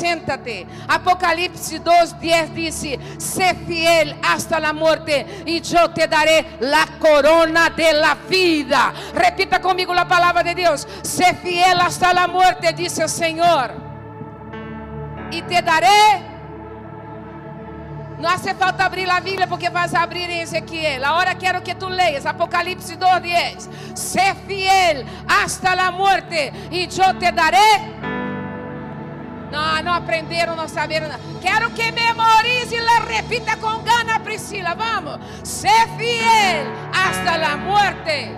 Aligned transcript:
Siéntate. 0.00 0.66
Apocalipse 0.88 1.78
2:10 1.78 2.54
dice: 2.54 2.98
Sé 3.18 3.54
fiel 3.66 4.16
hasta 4.22 4.58
la 4.58 4.72
muerte 4.72 5.42
y 5.44 5.60
yo 5.60 5.90
te 5.90 6.08
daré 6.08 6.56
la 6.60 6.86
corona 6.98 7.68
de 7.68 7.92
la 7.92 8.14
vida. 8.14 8.94
Repita 9.14 9.60
conmigo 9.60 9.92
la 9.92 10.08
palabra 10.08 10.42
de 10.42 10.54
Dios: 10.54 10.88
Sé 11.02 11.34
fiel 11.42 11.78
hasta 11.78 12.14
la 12.14 12.26
muerte, 12.26 12.72
dice 12.72 13.02
el 13.02 13.10
Señor. 13.10 13.72
Y 15.30 15.42
te 15.42 15.60
daré. 15.60 16.30
Não 18.18 18.28
hace 18.28 18.54
falta 18.54 18.84
abrir 18.84 19.08
a 19.10 19.18
Bíblia 19.20 19.46
porque 19.46 19.70
vas 19.70 19.94
a 19.94 20.02
abrir 20.02 20.28
em 20.28 20.40
Ezequiel. 20.42 21.02
Agora 21.04 21.34
quero 21.36 21.62
que 21.62 21.74
tu 21.74 21.88
leias 21.88 22.26
Apocalipse 22.26 22.96
2:10. 22.96 23.68
Sé 23.94 24.34
fiel 24.46 25.06
hasta 25.26 25.74
la 25.74 25.90
muerte 25.90 26.52
y 26.70 26.86
yo 26.88 27.16
te 27.18 27.32
daré 27.32 28.09
não, 29.82 29.90
não 29.90 29.94
aprenderam, 29.94 30.56
não 30.56 30.68
saberam. 30.68 31.08
Quero 31.40 31.70
que 31.70 31.90
memorize 31.90 32.74
e 32.74 33.12
repita 33.12 33.56
com 33.56 33.82
gana, 33.82 34.20
Priscila. 34.20 34.74
Vamos. 34.74 35.18
Ser 35.42 35.88
fiel 35.96 36.66
hasta 36.92 37.36
la 37.36 37.56
muerte. 37.56 38.36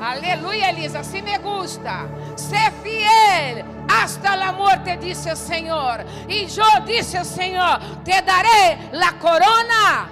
Aleluia, 0.00 0.70
Elisa. 0.70 1.00
Assim 1.00 1.22
me 1.22 1.38
gusta. 1.38 2.08
Ser 2.36 2.72
fiel 2.82 3.64
hasta 3.88 4.36
la 4.36 4.52
muerte, 4.52 4.96
disse 4.96 5.30
o 5.30 5.36
Senhor. 5.36 6.04
E 6.28 6.42
eu 6.42 6.80
disse 6.84 7.18
o 7.18 7.24
Senhor: 7.24 7.78
Te 8.04 8.20
darei 8.22 8.90
la 8.92 9.12
corona 9.12 10.08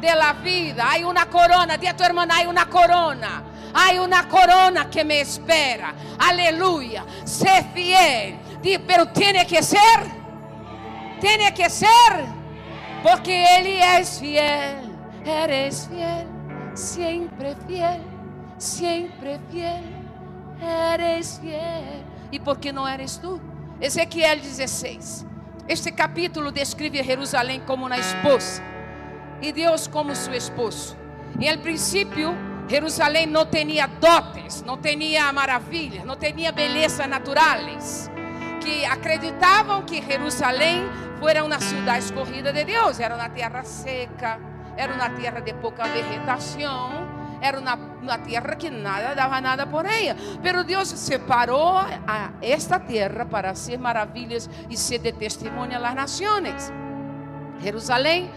de 0.00 0.14
la 0.14 0.34
vida. 0.34 0.84
Há 0.84 0.98
uma 1.06 1.26
corona. 1.26 1.76
Diga 1.78 1.92
a 1.92 1.94
tua 1.94 2.06
irmã: 2.06 2.26
há 2.28 2.48
uma 2.48 2.66
corona. 2.66 3.55
Hay 3.78 3.98
una 3.98 4.26
corona 4.26 4.88
que 4.88 5.04
me 5.04 5.20
espera. 5.20 5.94
Aleluya. 6.18 7.04
Sé 7.24 7.66
fiel. 7.74 8.38
Pero 8.86 9.08
tiene 9.08 9.46
que 9.46 9.62
ser. 9.62 10.00
Tiene 11.20 11.52
que 11.52 11.68
ser. 11.68 12.24
Porque 13.02 13.44
Él 13.58 13.66
es 13.66 14.18
fiel. 14.18 14.96
Eres 15.24 15.88
fiel. 15.90 16.26
Siempre 16.74 17.54
fiel. 17.66 18.00
Siempre 18.56 19.38
fiel. 19.52 19.82
Eres 20.62 21.38
fiel. 21.42 22.02
¿Y 22.30 22.38
por 22.40 22.58
qué 22.58 22.72
no 22.72 22.88
eres 22.88 23.20
tú? 23.20 23.38
Ezequiel 23.78 24.40
16. 24.40 25.26
Este 25.68 25.92
capítulo 25.92 26.50
describe 26.50 27.04
Jerusalém 27.04 27.60
como 27.60 27.84
uma 27.84 27.98
esposa 27.98 28.62
e 29.42 29.52
Deus 29.52 29.86
como 29.86 30.14
seu 30.14 30.32
esposo. 30.32 30.96
Em 31.38 31.46
el 31.48 31.58
princípio, 31.58 32.34
Jerusalém 32.68 33.26
não 33.26 33.46
tinha 33.46 33.86
dotes, 33.86 34.62
não 34.62 34.76
tinha 34.76 35.32
maravilhas, 35.32 36.04
não 36.04 36.16
tinha 36.16 36.50
beleza 36.50 37.06
naturais. 37.06 38.10
Que 38.60 38.84
acreditavam 38.84 39.82
que 39.82 40.02
Jerusalém 40.02 40.84
era 41.28 41.44
uma 41.44 41.60
cidade 41.60 42.04
escorrida 42.04 42.52
de 42.52 42.64
Deus, 42.64 42.98
era 42.98 43.14
uma 43.14 43.28
terra 43.28 43.62
seca, 43.62 44.38
era 44.76 44.92
uma 44.92 45.08
terra 45.10 45.40
de 45.40 45.54
pouca 45.54 45.84
vegetação, 45.84 46.90
era 47.40 47.58
uma, 47.58 47.74
uma 48.02 48.18
terra 48.18 48.56
que 48.56 48.68
nada 48.68 49.14
dava 49.14 49.40
nada 49.40 49.66
por 49.66 49.86
ela. 49.86 50.18
Pero 50.42 50.64
Deus 50.64 50.88
separou 50.88 51.78
a 51.78 52.30
esta 52.42 52.78
terra 52.78 53.24
para 53.24 53.54
ser 53.54 53.78
maravilhas 53.78 54.50
e 54.68 54.76
ser 54.76 54.98
de 54.98 55.12
testemunho 55.12 55.76
às 55.84 55.94
nações. 55.94 56.72
Jerusalém 57.60 58.30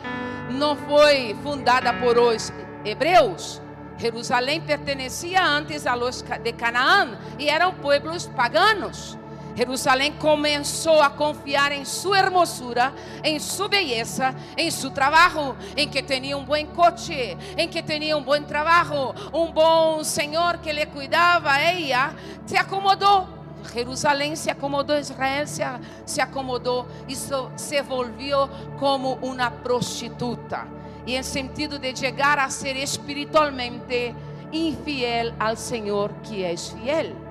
não 0.51 0.75
foi 0.75 1.35
fundada 1.43 1.93
por 1.93 2.17
os 2.17 2.51
hebreus, 2.85 3.61
Jerusalém 3.99 4.61
pertencia 4.61 5.43
antes 5.43 5.85
a 5.85 5.93
los 5.93 6.21
de 6.21 6.53
Canaã 6.53 7.19
e 7.37 7.49
eram 7.49 7.73
pueblos 7.73 8.27
paganos. 8.27 9.17
Jerusalém 9.55 10.13
começou 10.13 11.01
a 11.01 11.09
confiar 11.09 11.73
em 11.73 11.83
sua 11.83 12.19
hermosura, 12.19 12.93
em 13.21 13.37
sua 13.39 13.67
beleza, 13.67 14.33
em 14.55 14.71
seu 14.71 14.89
trabalho, 14.89 15.57
em 15.75 15.89
que 15.89 16.01
tinha 16.01 16.37
um 16.37 16.45
bom 16.45 16.65
coche, 16.67 17.37
em 17.57 17.67
que 17.67 17.83
tinha 17.83 18.15
um 18.15 18.23
bom 18.23 18.41
trabalho, 18.43 19.13
um 19.33 19.51
bom 19.51 20.01
senhor 20.01 20.59
que 20.59 20.71
lhe 20.71 20.85
cuidava. 20.85 21.57
Ela 21.57 22.15
se 22.45 22.55
acomodou. 22.55 23.27
Jerusalém 23.73 24.37
se 24.37 24.49
acomodou, 24.49 24.97
Israel 24.97 25.45
se, 25.45 25.61
se 26.05 26.21
acomodou 26.21 26.87
e 27.09 27.13
se 27.13 27.81
volviu 27.81 28.49
como 28.79 29.15
uma 29.15 29.51
prostituta 29.51 30.78
e 31.09 31.15
em 31.15 31.23
sentido 31.23 31.79
de 31.79 31.95
chegar 31.97 32.37
a 32.37 32.51
ser 32.51 32.75
espiritualmente 32.75 34.13
infiel 34.53 35.33
ao 35.39 35.55
Senhor 35.55 36.11
que 36.21 36.43
é 36.43 36.55
fiel. 36.55 37.28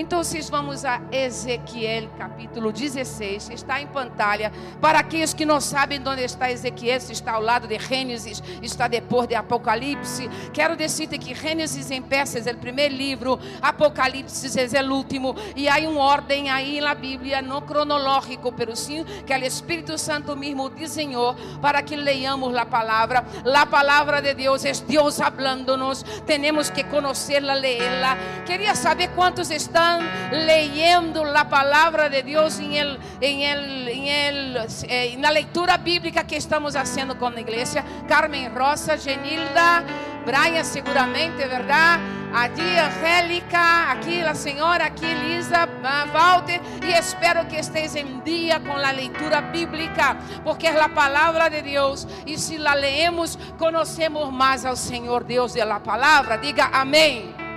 Então, 0.00 0.22
vamos 0.48 0.84
a 0.84 1.00
Ezequiel 1.10 2.08
capítulo 2.16 2.70
16, 2.70 3.50
está 3.50 3.82
em 3.82 3.88
pantalha. 3.88 4.52
Para 4.80 5.00
aqueles 5.00 5.34
que 5.34 5.44
não 5.44 5.60
sabem 5.60 6.00
onde 6.06 6.22
está 6.22 6.48
Ezequiel, 6.48 7.00
se 7.00 7.12
está 7.12 7.32
ao 7.32 7.42
lado 7.42 7.66
de 7.66 7.76
Gênesis, 7.80 8.40
está 8.62 8.86
depois 8.86 9.26
de 9.26 9.34
Apocalipse. 9.34 10.30
Quero 10.52 10.76
dizer 10.76 11.08
que 11.08 11.34
Gênesis 11.34 11.90
em 11.90 12.00
peças 12.00 12.46
é 12.46 12.52
o 12.52 12.56
primeiro 12.56 12.94
livro, 12.94 13.40
Apocalipse 13.60 14.46
é 14.76 14.80
o 14.80 14.94
último. 14.94 15.34
E 15.56 15.68
há 15.68 15.78
uma 15.78 16.02
ordem 16.02 16.48
aí 16.48 16.80
na 16.80 16.94
Bíblia, 16.94 17.42
não 17.42 17.60
cronológico, 17.60 18.52
pero 18.52 18.76
sim 18.76 19.04
que 19.26 19.34
o 19.34 19.44
Espírito 19.44 19.98
Santo 19.98 20.36
mesmo 20.36 20.70
desenhou 20.70 21.34
para 21.60 21.82
que 21.82 21.96
leiamos 21.96 22.56
a 22.56 22.64
palavra. 22.64 23.26
A 23.44 23.66
palavra 23.66 24.22
de 24.22 24.32
Deus 24.32 24.64
é 24.64 24.70
Deus 24.70 25.16
falando-nos. 25.16 26.04
Temos 26.24 26.70
que 26.70 26.84
conhecê-la, 26.84 27.54
lê-la. 27.54 28.16
Queria 28.46 28.76
saber 28.76 29.08
quantos 29.08 29.50
estão 29.50 29.87
están 29.88 30.46
leyendo 30.46 31.24
la 31.24 31.48
palabra 31.48 32.08
de 32.08 32.22
Dios 32.22 32.58
en, 32.58 32.72
el, 32.72 32.98
en, 33.20 33.40
el, 33.40 33.88
en, 33.88 34.06
el, 34.06 34.56
eh, 34.88 35.12
en 35.14 35.22
la 35.22 35.30
lectura 35.30 35.78
bíblica 35.78 36.26
que 36.26 36.36
estamos 36.36 36.76
haciendo 36.76 37.18
con 37.18 37.34
la 37.34 37.40
iglesia. 37.40 37.84
Carmen 38.06 38.54
Rosa, 38.54 38.98
Genilda, 38.98 39.82
Brian 40.26 40.64
seguramente, 40.64 41.46
¿verdad? 41.46 41.98
Allí 42.34 42.76
Angélica, 42.76 43.92
aquí 43.92 44.20
la 44.20 44.34
señora, 44.34 44.86
aquí 44.86 45.06
Lisa, 45.06 45.66
Walter, 46.12 46.60
y 46.86 46.92
espero 46.92 47.48
que 47.48 47.60
estés 47.60 47.94
en 47.94 48.22
día 48.22 48.60
con 48.60 48.82
la 48.82 48.92
lectura 48.92 49.40
bíblica, 49.40 50.18
porque 50.44 50.68
es 50.68 50.74
la 50.74 50.88
palabra 50.88 51.48
de 51.48 51.62
Dios, 51.62 52.06
y 52.26 52.36
si 52.36 52.58
la 52.58 52.74
leemos, 52.74 53.38
conocemos 53.56 54.30
más 54.30 54.66
al 54.66 54.76
Señor 54.76 55.26
Dios 55.26 55.54
de 55.54 55.64
la 55.64 55.82
palabra. 55.82 56.36
Diga 56.36 56.68
amén 56.70 57.47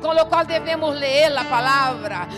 com 0.00 0.08
o 0.08 0.26
qual 0.26 0.44
devemos 0.44 0.98
ler 0.98 1.36
a 1.36 1.44
palavra. 1.44 2.28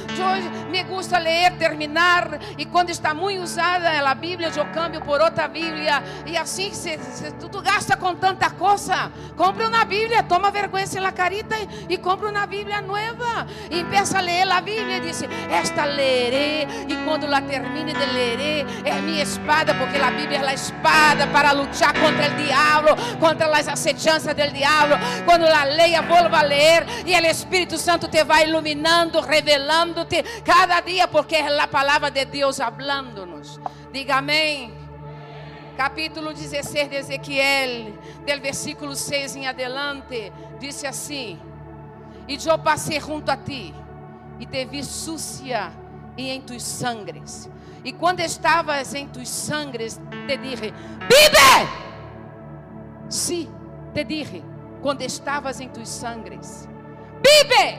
Me 0.71 0.83
gusta 0.85 1.19
ler, 1.19 1.53
terminar, 1.53 2.39
e 2.57 2.65
quando 2.65 2.91
está 2.91 3.15
muito 3.15 3.43
usada 3.43 4.09
a 4.09 4.15
Bíblia, 4.15 4.51
eu 4.55 4.67
cambio 4.67 5.01
por 5.01 5.21
outra 5.21 5.47
Bíblia, 5.47 6.03
e 6.27 6.37
assim 6.37 6.73
se, 6.73 6.99
se, 6.99 7.33
tu, 7.33 7.49
tu 7.49 7.63
gasta 7.63 7.97
com 7.97 8.15
tanta 8.15 8.51
coisa. 8.51 9.11
Compre 9.37 9.65
uma 9.65 9.85
Bíblia, 9.85 10.23
toma 10.23 10.51
vergonha 10.51 10.87
na 11.01 11.13
carita 11.13 11.57
e, 11.59 11.95
e 11.95 11.99
compra 11.99 12.29
uma 12.31 12.47
Bíblia 12.47 12.81
nova. 12.81 13.47
E 13.71 13.81
empieza 13.81 14.19
a 14.19 14.21
ler 14.21 14.51
a 14.51 14.61
Bíblia 14.61 14.99
e 14.99 15.01
diz: 15.01 15.23
Esta 15.51 15.85
lerei, 15.85 16.67
e 16.89 16.97
quando 17.05 17.27
la 17.27 17.41
termine 17.43 17.93
de 17.93 18.07
ler, 18.07 18.67
é 18.85 19.01
minha 19.01 19.23
espada, 19.23 19.75
porque 19.75 19.99
a 19.99 20.11
Bíblia 20.11 20.39
é 20.39 20.47
a 20.47 20.55
espada 20.55 21.27
para 21.29 21.53
lutar 21.53 21.93
contra 21.93 22.31
o 22.31 22.37
diabo, 22.37 23.19
contra 23.19 23.47
as 23.57 23.69
acechanças 23.69 24.35
do 24.35 24.53
diabo. 24.53 24.95
Quando 25.25 25.43
la 25.43 25.65
leia, 25.65 26.03
volva 26.03 26.39
a 26.39 26.43
ler, 26.43 26.87
e 27.05 27.15
ele 27.15 27.29
Espírito 27.53 27.77
Santo 27.77 28.09
te 28.09 28.25
vai 28.25 28.49
iluminando, 28.49 29.21
revelando-te 29.21 30.23
cada 30.43 30.81
dia, 30.81 31.07
porque 31.07 31.37
é 31.37 31.61
a 31.61 31.69
palavra 31.69 32.11
de 32.11 32.25
Deus 32.25 32.59
hablando-nos. 32.59 33.61
Diga 33.93 34.17
amém. 34.17 34.73
Capítulo 35.77 36.33
16 36.33 36.89
de 36.89 36.97
Ezequiel, 36.97 37.93
del 38.25 38.41
versículo 38.41 38.97
6 38.97 39.37
em 39.37 39.47
adelante, 39.47 40.33
disse 40.59 40.87
assim: 40.87 41.39
E 42.27 42.39
eu 42.43 42.59
passei 42.59 42.99
junto 42.99 43.31
a 43.31 43.37
ti, 43.37 43.75
e 44.41 44.47
te 44.47 44.65
vi 44.65 44.83
sucia 44.83 45.75
e 46.17 46.31
em 46.31 46.41
tus 46.41 46.63
sangres. 46.63 47.51
E 47.85 47.93
quando 47.93 48.21
estavas 48.21 48.95
em 48.95 49.07
tus 49.09 49.29
sangres, 49.29 50.01
te 50.27 50.39
dije: 50.39 50.73
Vive! 51.03 51.69
Sim, 53.11 53.47
te 53.93 54.05
dije, 54.05 54.43
quando 54.81 55.03
estavas 55.03 55.61
em 55.61 55.69
tus 55.69 55.91
sangres 55.91 56.67
vive, 57.23 57.79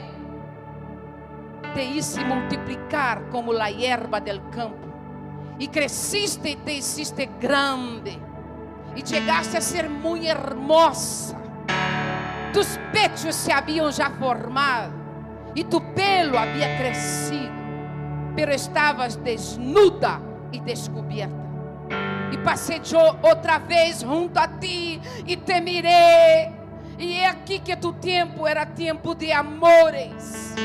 te 1.74 1.84
hice 1.84 2.24
multiplicar 2.24 3.30
como 3.30 3.54
la 3.54 3.70
hierba 3.70 4.20
del 4.20 4.42
campo, 4.50 4.88
y 5.60 5.68
creciste 5.68 6.52
y 6.52 6.56
te 6.58 6.74
hiciste 6.74 7.30
grande, 7.40 8.18
y 8.96 9.04
llegaste 9.04 9.58
a 9.58 9.62
ser 9.62 9.90
muy 9.90 10.28
hermosa. 10.28 11.38
Tus 12.54 12.80
pechos 12.92 13.36
se 13.36 13.52
habían 13.52 13.92
ya 13.92 14.10
formado, 14.12 14.92
y 15.54 15.64
tu 15.64 15.82
pelo 15.94 16.40
había 16.40 16.78
crecido, 16.78 17.52
pero 18.36 18.52
estabas 18.52 19.24
desnuda 19.24 20.20
y 20.52 20.60
descubierta. 20.60 21.44
e 22.34 22.38
passei 22.40 22.82
outra 23.22 23.60
vez 23.60 24.04
junto 24.04 24.40
a 24.40 24.48
ti 24.48 25.00
e 25.28 25.38
te 25.38 25.62
mirei. 25.62 26.63
E 27.04 27.20
é 27.20 27.28
aqui 27.28 27.60
que 27.60 27.76
tu 27.76 27.92
tempo 27.92 28.48
era 28.48 28.66
tempo 28.66 29.14
de 29.14 29.30
amores. 29.34 30.56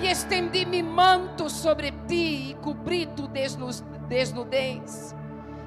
E 0.00 0.06
estendi 0.06 0.64
meu 0.64 0.82
manto 0.82 1.50
sobre 1.50 1.92
ti 2.08 2.52
e 2.52 2.54
cobri 2.62 3.04
tu 3.04 3.28
desnudez. 3.28 5.14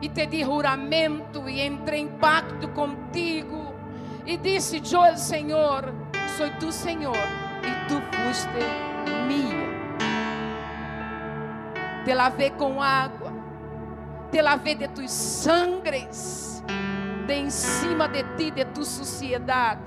E 0.02 0.10
te 0.10 0.26
di 0.26 0.44
juramento 0.44 1.48
e 1.48 1.62
entrei 1.62 2.02
em 2.02 2.08
pacto 2.08 2.68
contigo. 2.70 3.76
E 4.26 4.38
disse: 4.38 4.82
Eu, 4.92 5.16
Senhor, 5.16 5.94
sou 6.36 6.50
tu, 6.60 6.72
Senhor, 6.72 7.28
e 7.62 7.88
tu 7.88 8.02
foste 8.18 8.66
minha. 9.28 9.70
Te 12.04 12.16
lavei 12.16 12.50
com 12.50 12.82
água 12.82 13.30
te 14.32 14.42
lavei 14.42 14.76
de 14.76 14.88
tus 14.90 15.12
sangres, 15.12 16.59
de 17.30 17.36
em 17.36 17.50
cima 17.52 18.08
de 18.08 18.24
ti, 18.36 18.50
de 18.50 18.66
tu 18.66 18.84
suciedade, 18.84 19.82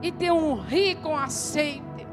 e 0.00 0.12
te 0.12 0.30
ungi 0.30 0.94
com 1.02 1.16
aceite, 1.18 2.06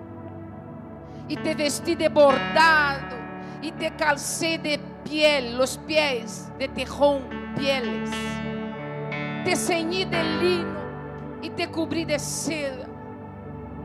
e 1.30 1.36
te 1.36 1.54
vesti 1.54 1.96
de 1.96 2.10
bordado, 2.10 3.16
e 3.62 3.72
te 3.72 3.92
calcei 3.92 4.58
de 4.58 4.80
piel, 5.04 5.56
los 5.56 5.78
pies 5.78 6.52
de 6.58 6.68
tejón, 6.68 7.22
pieles, 7.56 8.10
te 9.46 9.56
ceñi 9.56 10.04
de 10.04 10.24
lino, 10.40 10.80
e 11.44 11.52
te 11.52 11.68
cobri 11.68 12.04
de 12.04 12.18
seda, 12.18 12.90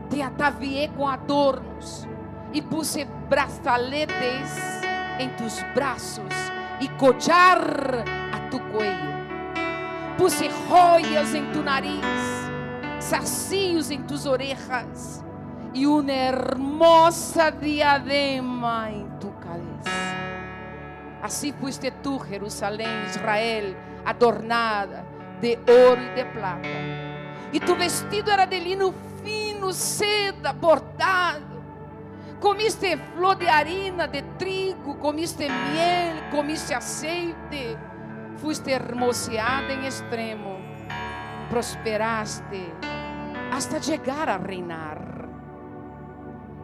te 0.09 0.23
ataviei 0.23 0.87
com 0.87 1.07
adornos, 1.07 2.07
e 2.53 2.61
puse 2.61 3.05
brazaletes 3.29 4.81
em 5.19 5.29
tus 5.37 5.61
braços 5.75 6.33
e 6.79 6.87
collar 6.97 8.03
a 8.33 8.49
tu 8.49 8.59
cuello. 8.71 9.16
Puse 10.17 10.49
joias 10.67 11.35
em 11.35 11.51
tu 11.51 11.61
nariz, 11.61 12.01
sacios 12.99 13.91
em 13.91 14.01
tus 14.01 14.25
orejas 14.25 15.23
e 15.73 15.85
uma 15.85 16.11
hermosa 16.11 17.51
diadema 17.51 18.89
em 18.89 19.07
tu 19.19 19.29
cabeça. 19.33 20.17
Assim 21.21 21.53
fuiste 21.53 21.91
tu, 22.01 22.19
Jerusalém, 22.27 23.05
Israel, 23.05 23.75
adornada 24.03 25.05
de 25.39 25.57
ouro 25.67 26.01
e 26.01 26.15
de 26.15 26.25
prata. 26.25 26.67
E 27.53 27.59
tu 27.59 27.75
vestido 27.75 28.31
era 28.31 28.45
de 28.45 28.59
lino 28.59 28.93
fino, 29.23 29.71
seda, 29.71 30.51
bordado 30.51 31.57
comiste 32.39 32.97
flor 33.15 33.35
de 33.35 33.47
harina, 33.47 34.07
de 34.07 34.21
trigo, 34.37 34.95
comiste 34.95 35.47
miel, 35.49 36.29
comiste 36.31 36.73
aceite, 36.73 37.77
fuiste 38.37 38.71
hermoseada 38.71 39.73
em 39.73 39.85
extremo, 39.85 40.59
prosperaste 41.49 42.73
hasta 43.51 43.79
llegar 43.79 44.29
a 44.29 44.37
reinar. 44.37 45.27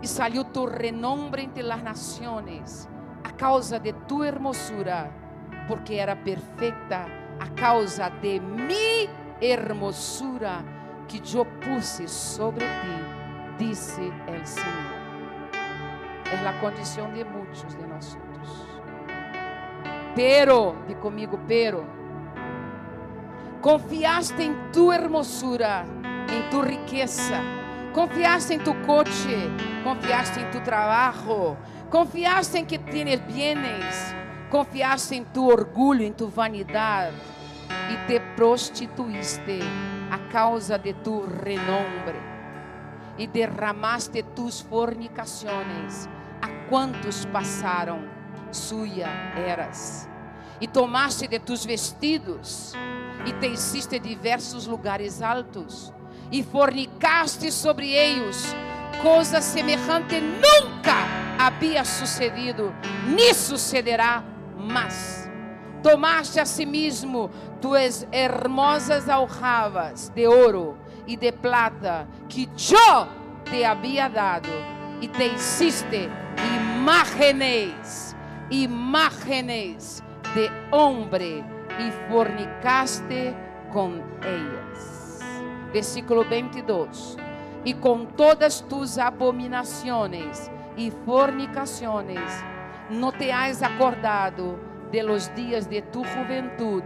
E 0.01 0.07
salió 0.07 0.43
tu 0.43 0.65
renombre 0.65 1.43
entre 1.43 1.63
las 1.63 1.81
naciones 1.81 2.89
a 3.23 3.31
causa 3.31 3.79
de 3.79 3.93
tu 4.07 4.23
hermosura, 4.23 5.09
porque 5.67 5.97
era 5.97 6.15
perfeita 6.15 7.05
a 7.39 7.49
causa 7.55 8.09
de 8.09 8.39
mi 8.39 9.09
hermosura 9.41 10.63
que 11.07 11.21
eu 11.35 11.45
puse 11.45 12.07
sobre 12.07 12.65
ti, 12.65 13.65
disse 13.65 14.11
el 14.27 14.45
Senhor. 14.45 15.03
É 16.25 16.47
a 16.47 16.53
condição 16.59 17.13
de 17.13 17.23
muitos 17.23 17.63
de 17.75 17.85
nós. 17.85 18.17
Pero, 20.15 20.75
di 20.87 20.95
comigo, 20.95 21.39
pero, 21.47 21.85
confiaste 23.61 24.43
em 24.43 24.55
tu 24.71 24.91
hermosura, 24.91 25.85
em 26.29 26.49
tu 26.49 26.61
riqueza, 26.61 27.39
confiaste 27.93 28.53
em 28.53 28.59
tu 28.59 28.73
coche, 28.85 29.49
confiaste 29.83 30.39
em 30.39 30.51
tu 30.51 30.61
trabalho, 30.61 31.57
confiaste 31.89 32.59
em 32.59 32.65
que 32.65 32.77
tienes 32.77 33.19
bienes, 33.21 34.15
confiaste 34.51 35.15
em 35.15 35.23
tu 35.23 35.47
orgulho, 35.47 36.03
em 36.03 36.13
tu 36.13 36.27
vanidade. 36.27 37.15
E 37.89 38.07
te 38.07 38.19
prostituíste 38.35 39.59
a 40.11 40.17
causa 40.31 40.77
de 40.77 40.93
tu 40.93 41.25
renombre. 41.43 42.19
E 43.17 43.25
derramaste 43.27 44.23
tus 44.35 44.61
fornicações 44.61 46.07
a 46.41 46.47
quantos 46.69 47.25
passaram, 47.25 48.07
suya 48.53 49.09
eras. 49.35 50.07
E 50.61 50.67
tomaste 50.67 51.27
de 51.27 51.39
tus 51.39 51.65
vestidos, 51.65 52.73
e 53.25 53.33
te 53.33 53.47
hiciste 53.47 53.99
diversos 53.99 54.67
lugares 54.67 55.21
altos, 55.21 55.93
e 56.31 56.43
fornicaste 56.43 57.51
sobre 57.51 57.91
eles, 57.91 58.55
coisa 59.01 59.41
semelhante 59.41 60.21
nunca 60.21 60.95
havia 61.37 61.83
sucedido, 61.83 62.73
nem 63.07 63.33
sucederá 63.33 64.23
mais. 64.57 65.29
Tomaste 65.81 66.39
a 66.39 66.45
si 66.45 66.65
mesmo 66.65 67.29
tuas 67.59 68.07
hermosas 68.11 69.09
aljavas 69.09 70.09
de 70.09 70.27
ouro 70.27 70.77
e 71.05 71.17
de 71.17 71.31
plata 71.31 72.07
que 72.29 72.49
eu 72.71 73.07
te 73.43 73.65
havia 73.65 74.07
dado, 74.07 74.49
e 75.01 75.07
te 75.09 75.27
hiciste 75.27 76.09
imágenes, 76.55 78.12
imágenes 78.53 80.03
de 80.35 80.47
hombre 80.69 81.43
y 81.79 81.91
fornicaste 82.11 83.35
con 83.71 84.03
ellas. 84.21 85.19
Versículo 85.73 86.23
22. 86.23 87.17
Y 87.63 87.73
con 87.73 88.07
todas 88.15 88.63
tus 88.69 88.99
abominaciones 88.99 90.51
y 90.77 90.91
fornicaciones 90.91 92.21
no 92.91 93.11
te 93.11 93.33
has 93.33 93.63
acordado 93.63 94.59
de 94.91 95.01
los 95.01 95.33
días 95.33 95.67
de 95.67 95.81
tu 95.81 96.03
juventud, 96.03 96.83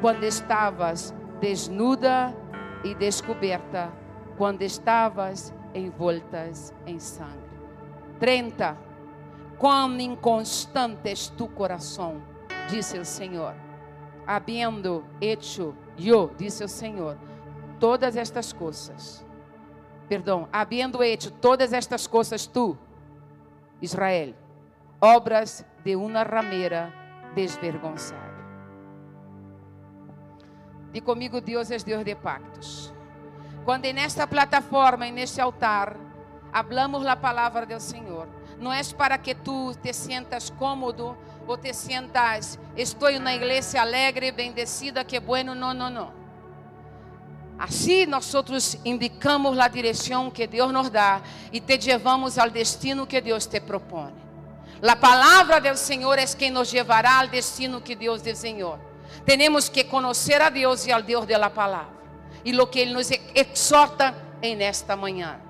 cuando 0.00 0.26
estabas 0.26 1.14
desnuda 1.42 2.34
y 2.82 2.94
descoberta, 2.94 3.90
cuando 4.38 4.64
estabas 4.64 5.52
envoltas 5.74 6.72
en 6.86 6.98
sangre. 6.98 7.42
30. 8.18 8.91
Quão 9.58 9.98
inconstante 10.00 11.10
es 11.10 11.28
tu 11.28 11.48
coração, 11.48 12.22
disse 12.68 12.98
o 12.98 13.04
Senhor. 13.04 13.54
Habiendo 14.26 15.04
hecho 15.20 15.74
eu, 15.98 16.32
disse 16.36 16.64
o 16.64 16.68
Senhor, 16.68 17.16
todas 17.78 18.16
estas 18.16 18.52
coisas. 18.52 19.24
Perdão, 20.08 20.48
habiendo 20.52 21.02
hecho 21.02 21.30
todas 21.30 21.72
estas 21.72 22.06
coisas 22.06 22.46
tu, 22.46 22.76
Israel, 23.80 24.34
obras 25.00 25.64
de 25.84 25.96
uma 25.96 26.22
rameira 26.22 26.92
desvergonzada. 27.34 28.32
E 30.94 31.00
comigo, 31.00 31.40
Deus 31.40 31.70
é 31.70 31.78
Deus 31.78 32.04
de 32.04 32.14
pactos. 32.14 32.92
Quando 33.64 33.84
nesta 33.92 34.26
plataforma, 34.26 35.06
neste 35.10 35.40
altar, 35.40 35.96
hablamos 36.52 37.06
a 37.06 37.16
palavra 37.16 37.64
do 37.64 37.80
Senhor. 37.80 38.28
Não 38.62 38.72
é 38.72 38.80
para 38.96 39.18
que 39.18 39.34
tu 39.34 39.74
te 39.82 39.92
sientas 39.92 40.48
cômodo 40.48 41.18
ou 41.48 41.58
te 41.58 41.74
sientas, 41.74 42.56
estou 42.76 43.10
na 43.18 43.34
igreja 43.34 43.80
alegre, 43.80 44.30
bendecida, 44.30 45.02
que 45.04 45.18
bueno. 45.18 45.52
Não, 45.52 45.74
não, 45.74 45.90
não. 45.90 46.12
Assim 47.58 48.06
nós 48.06 48.32
indicamos 48.84 49.58
a 49.58 49.66
direção 49.66 50.30
que 50.30 50.46
Deus 50.46 50.72
nos 50.72 50.88
dá 50.88 51.20
e 51.52 51.60
te 51.60 51.76
levamos 51.88 52.38
ao 52.38 52.48
destino 52.50 53.04
que 53.04 53.20
Deus 53.20 53.46
te 53.46 53.58
propõe. 53.58 54.14
A 54.80 54.94
palavra 54.94 55.60
do 55.60 55.76
Senhor 55.76 56.16
é 56.16 56.26
quem 56.26 56.52
nos 56.52 56.72
levará 56.72 57.20
ao 57.20 57.26
destino 57.26 57.80
que 57.80 57.96
Deus 57.96 58.22
desenhou. 58.22 58.78
Temos 59.26 59.68
que 59.68 59.82
conhecer 59.82 60.40
a 60.40 60.48
Deus 60.48 60.86
e 60.86 60.92
ao 60.92 61.02
Deus 61.02 61.26
da 61.26 61.50
palavra. 61.50 62.00
E 62.44 62.56
o 62.56 62.66
que 62.68 62.78
Ele 62.78 62.92
nos 62.92 63.10
exorta 63.34 64.14
em 64.40 64.62
esta 64.62 64.94
manhã. 64.94 65.40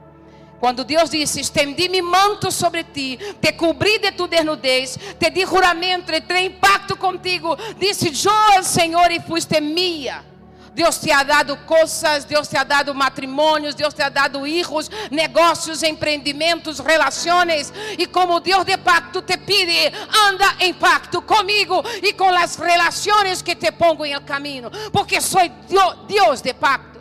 Quando 0.62 0.84
Deus 0.84 1.10
disse: 1.10 1.40
Estendi 1.40 1.88
me 1.88 2.00
manto 2.00 2.52
sobre 2.52 2.84
ti, 2.84 3.18
te 3.40 3.50
cobri 3.50 3.98
de 3.98 4.12
tu 4.12 4.28
desnudez, 4.28 4.96
te 5.18 5.28
di 5.28 5.44
juramento, 5.44 6.14
entrei 6.14 6.46
em 6.46 6.52
pacto 6.52 6.96
contigo. 6.96 7.56
Disse: 7.76 8.12
Eu, 8.24 8.62
Senhor, 8.62 9.10
e 9.10 9.18
fuiste 9.18 9.60
minha. 9.60 10.24
Deus 10.72 11.00
te 11.00 11.10
ha 11.10 11.24
dado 11.24 11.56
coisas, 11.66 12.24
Deus 12.24 12.46
te 12.46 12.56
ha 12.56 12.62
dado 12.62 12.94
matrimônios, 12.94 13.74
Deus 13.74 13.92
te 13.92 14.04
ha 14.04 14.08
dado 14.08 14.46
hijos, 14.46 14.88
negócios, 15.10 15.82
empreendimentos, 15.82 16.78
relações. 16.78 17.72
E 17.98 18.06
como 18.06 18.38
Deus 18.38 18.64
de 18.64 18.78
pacto 18.78 19.20
te 19.20 19.36
pide, 19.38 19.92
anda 20.28 20.46
em 20.60 20.72
pacto 20.72 21.20
comigo 21.22 21.82
e 22.00 22.12
com 22.12 22.28
as 22.28 22.54
relações 22.54 23.42
que 23.42 23.56
te 23.56 23.72
pongo 23.72 24.06
em 24.06 24.16
caminho, 24.20 24.70
porque 24.92 25.20
sou 25.20 25.42
Deus 26.06 26.40
de 26.40 26.54
pactos. 26.54 26.91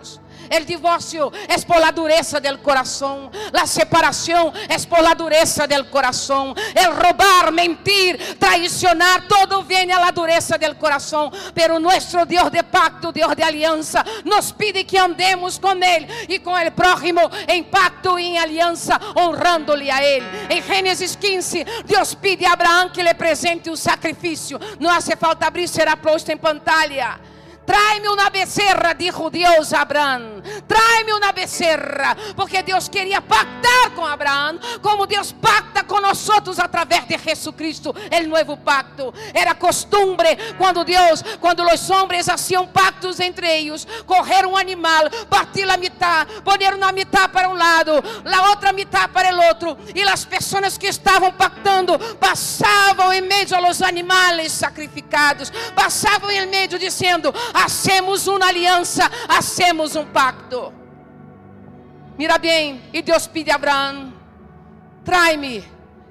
El 0.51 0.65
divorcio 0.65 1.31
es 1.47 1.63
por 1.63 1.79
la 1.79 1.93
dureza 1.93 2.41
del 2.41 2.59
corazón. 2.59 3.31
La 3.53 3.65
separación 3.65 4.51
es 4.67 4.85
por 4.85 5.01
la 5.01 5.15
dureza 5.15 5.65
del 5.65 5.89
corazón. 5.89 6.53
El 6.75 6.93
robar, 6.93 7.53
mentir, 7.53 8.37
traicionar, 8.37 9.27
todo 9.29 9.63
viene 9.63 9.93
a 9.93 10.01
la 10.01 10.11
dureza 10.11 10.57
del 10.57 10.77
corazón. 10.77 11.31
Pero 11.53 11.79
nuestro 11.79 12.25
Dios 12.25 12.51
de 12.51 12.63
pacto, 12.63 13.13
Dios 13.13 13.33
de 13.33 13.43
alianza, 13.43 14.03
nos 14.25 14.51
pide 14.51 14.85
que 14.85 14.99
andemos 14.99 15.57
con 15.57 15.81
Él 15.81 16.05
y 16.27 16.39
con 16.39 16.59
el 16.59 16.73
prójimo 16.73 17.21
en 17.47 17.63
pacto 17.65 18.19
y 18.19 18.35
en 18.35 18.37
alianza, 18.37 18.99
honrándole 19.15 19.89
a 19.89 20.03
Él. 20.03 20.23
En 20.49 20.61
Génesis 20.63 21.15
15, 21.15 21.65
Dios 21.85 22.17
pide 22.21 22.45
a 22.45 22.51
Abraham 22.51 22.91
que 22.91 23.03
le 23.03 23.15
presente 23.15 23.69
un 23.69 23.77
sacrificio. 23.77 24.59
No 24.79 24.91
hace 24.91 25.15
falta 25.15 25.47
abrir, 25.47 25.69
será 25.69 25.95
puesto 25.95 26.31
en 26.31 26.39
pantalla. 26.39 27.30
Trai-me 27.65 28.07
uma 28.07 28.29
becerra, 28.29 28.93
dijo 28.93 29.29
Deus 29.29 29.73
a 29.73 29.81
Abraão. 29.81 30.41
Trai-me 30.67 31.13
uma 31.13 31.31
becerra, 31.31 32.15
porque 32.35 32.61
Deus 32.61 32.87
queria 32.87 33.21
pactar 33.21 33.91
com 33.95 34.05
Abraão, 34.05 34.59
como 34.81 35.05
Deus 35.05 35.31
pacta 35.31 35.83
com 35.83 35.99
nós 35.99 36.29
através 36.59 37.05
de 37.05 37.17
Jesucristo, 37.17 37.89
o 37.91 38.27
novo 38.27 38.57
pacto. 38.57 39.13
Era 39.33 39.53
costumbre 39.53 40.37
quando 40.57 40.83
Deus, 40.83 41.23
quando 41.39 41.63
os 41.63 41.89
homens 41.89 42.25
faziam 42.25 42.67
pactos 42.67 43.19
entre 43.19 43.47
eles, 43.47 43.85
correr 44.05 44.45
um 44.45 44.57
animal, 44.57 45.09
partir 45.29 45.69
a 45.69 45.77
metade, 45.77 46.41
poner 46.41 46.73
uma 46.73 46.91
metade 46.91 47.31
para 47.31 47.49
um 47.49 47.53
lado, 47.53 47.91
a 48.25 48.49
outra 48.49 48.71
metade 48.71 49.09
para 49.13 49.35
o 49.35 49.47
outro, 49.47 49.77
e 49.93 50.01
as 50.03 50.25
pessoas 50.25 50.77
que 50.77 50.87
estavam 50.87 51.31
pactando 51.31 51.97
passavam 52.15 53.13
em 53.13 53.21
meio 53.21 53.55
aos 53.55 53.81
animais 53.81 54.51
sacrificados, 54.51 55.51
passavam 55.75 56.31
em 56.31 56.45
meio 56.47 56.79
dizendo: 56.79 57.33
hacemos 57.53 58.27
uma 58.27 58.47
aliança, 58.47 59.09
hacemos 59.27 59.95
um 59.95 60.05
pacto. 60.05 60.73
Mira 62.17 62.37
bem, 62.37 62.81
e 62.93 63.01
Deus 63.01 63.27
pede 63.27 63.51
a 63.51 63.55
Abraão: 63.55 64.13
trai-me 65.03 65.63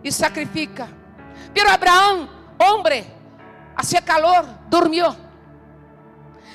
e 0.03 0.11
sacrifica. 0.11 0.89
Pero 1.53 1.71
Abraão, 1.71 2.29
homem, 2.59 3.07
hacía 3.77 4.03
calor, 4.03 4.45
dormiu. 4.69 5.30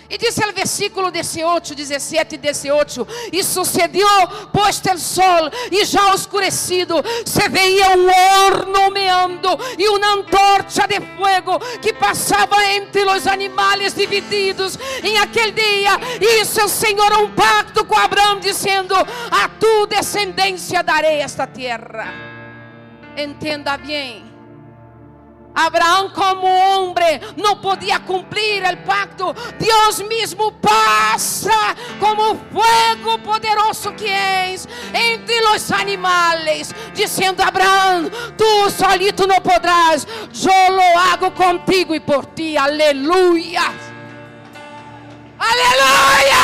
E 0.09 0.17
diz 0.17 0.37
o 0.37 0.53
versículo 0.53 1.11
18, 1.11 1.73
17 1.73 2.35
e 2.35 2.37
18: 2.37 3.07
E 3.33 3.43
sucedeu, 3.43 4.07
posto 4.53 4.91
o 4.91 4.99
sol 4.99 5.49
e 5.71 5.83
já 5.83 6.13
oscurecido, 6.13 6.95
se 7.25 7.47
veia 7.49 7.97
um 7.97 8.07
horno 8.07 8.91
meando 8.91 9.49
e 9.77 9.87
uma 9.89 10.13
antorcha 10.13 10.87
de 10.87 10.99
fogo 10.99 11.59
que 11.81 11.93
passava 11.93 12.63
entre 12.73 13.03
os 13.03 13.25
animais 13.25 13.93
divididos. 13.93 14.77
Em 15.03 15.17
aquele 15.17 15.51
dia, 15.51 15.99
isso 16.41 16.63
o 16.63 16.69
Senhor 16.69 17.11
um 17.13 17.31
pacto 17.31 17.83
com 17.85 17.97
Abraão, 17.97 18.39
dizendo: 18.39 18.93
A 18.95 19.49
tu 19.59 19.87
descendência 19.87 20.83
darei 20.83 21.21
esta 21.21 21.47
terra. 21.47 22.13
Entenda 23.17 23.77
bem 23.77 24.24
Abraão, 25.55 26.09
como 26.09 26.45
homem, 26.45 27.21
não 27.37 27.55
podia 27.55 27.99
cumprir 27.99 28.61
o 28.61 28.77
pacto. 28.85 29.33
Deus 29.57 29.99
mesmo 30.01 30.51
passa 30.51 31.75
como 31.99 32.35
fogo 32.35 33.19
poderoso 33.19 33.93
que 33.93 34.07
és 34.07 34.67
entre 34.93 35.41
os 35.55 35.71
animais, 35.71 36.73
dizendo: 36.93 37.41
Abraão, 37.41 38.11
tu 38.37 38.69
solito 38.69 39.25
não 39.25 39.39
podrás, 39.39 40.05
eu 40.05 40.75
lo 40.75 40.99
hago 40.99 41.31
contigo 41.31 41.95
e 41.95 41.99
por 41.99 42.25
ti. 42.25 42.57
Aleluia. 42.57 43.73
Aleluia. 45.39 46.34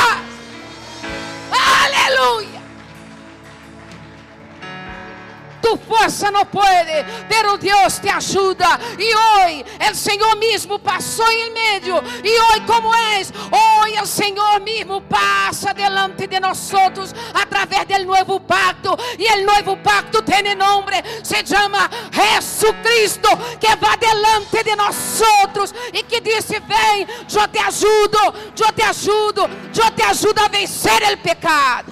Tu 5.61 5.77
fuerza 5.77 6.31
no 6.31 6.49
puede, 6.49 7.05
pero 7.29 7.57
Dios 7.57 8.01
te 8.01 8.09
ayuda. 8.09 8.79
Y 8.97 9.13
hoy 9.13 9.65
el 9.79 9.95
Señor 9.95 10.37
mismo 10.37 10.79
pasó 10.79 11.23
en 11.29 11.53
medio. 11.53 12.01
Y 12.23 12.29
hoy 12.29 12.61
como 12.65 12.93
es, 13.17 13.31
hoy 13.51 13.93
el 13.93 14.07
Señor 14.07 14.61
mismo 14.61 15.01
pasa 15.01 15.73
delante 15.73 16.27
de 16.27 16.39
nosotros 16.39 17.13
a 17.33 17.45
través 17.45 17.87
del 17.87 18.05
nuevo 18.05 18.39
pacto. 18.39 18.97
Y 19.17 19.25
el 19.25 19.45
nuevo 19.45 19.81
pacto 19.81 20.23
tiene 20.23 20.55
nombre, 20.55 21.03
se 21.21 21.43
llama 21.43 21.89
Jesucristo, 22.11 23.29
que 23.59 23.75
va 23.75 23.95
delante 23.97 24.63
de 24.63 24.75
nosotros 24.75 25.73
y 25.93 26.03
que 26.03 26.21
dice, 26.21 26.61
ven, 26.67 27.07
yo 27.27 27.47
te 27.49 27.59
ayudo, 27.59 28.33
yo 28.55 28.65
te 28.73 28.83
ayudo, 28.83 29.47
yo 29.71 29.91
te 29.93 30.03
ayudo 30.03 30.41
a 30.43 30.49
vencer 30.49 31.03
el 31.03 31.19
pecado. 31.19 31.91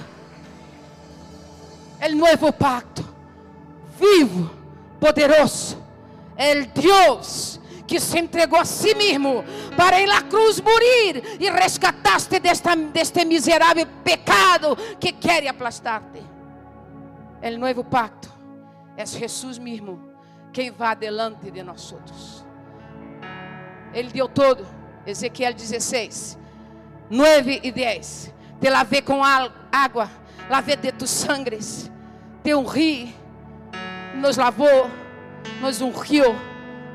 El 2.00 2.16
nuevo 2.16 2.50
pacto 2.52 3.09
vivo, 4.00 4.50
poderoso, 4.98 5.76
el 6.36 6.72
Deus 6.72 7.60
que 7.86 7.98
se 8.00 8.18
entregou 8.18 8.58
a 8.58 8.64
si 8.64 8.94
mesmo 8.94 9.44
para 9.76 10.00
em 10.00 10.06
la 10.06 10.22
cruz 10.22 10.60
morir 10.60 11.38
e 11.40 11.50
rescataste 11.50 12.38
desta, 12.38 12.76
deste 12.76 13.24
miserável 13.24 13.84
pecado 14.04 14.76
que 14.98 15.12
quer 15.12 15.46
aplastar-te. 15.48 16.22
O 17.42 17.58
novo 17.58 17.82
pacto 17.82 18.30
é 18.96 19.04
Jesus 19.04 19.58
mesmo 19.58 20.00
quem 20.52 20.70
vai 20.70 20.94
delante 20.94 21.50
de 21.50 21.62
nós. 21.64 22.44
Ele 23.92 24.10
deu 24.10 24.28
todo, 24.28 24.64
Ezequiel 25.04 25.52
16, 25.52 26.38
9 27.10 27.60
e 27.64 27.72
10. 27.72 28.34
Te 28.60 28.70
lavei 28.70 29.02
com 29.02 29.20
água, 29.24 30.08
lavei 30.48 30.76
de 30.76 30.92
tus 30.92 31.10
sangres, 31.10 31.90
te 32.44 32.54
honri 32.54 33.19
nos 34.14 34.36
lavou, 34.36 34.90
nos 35.60 35.80
ungiu, 35.80 36.36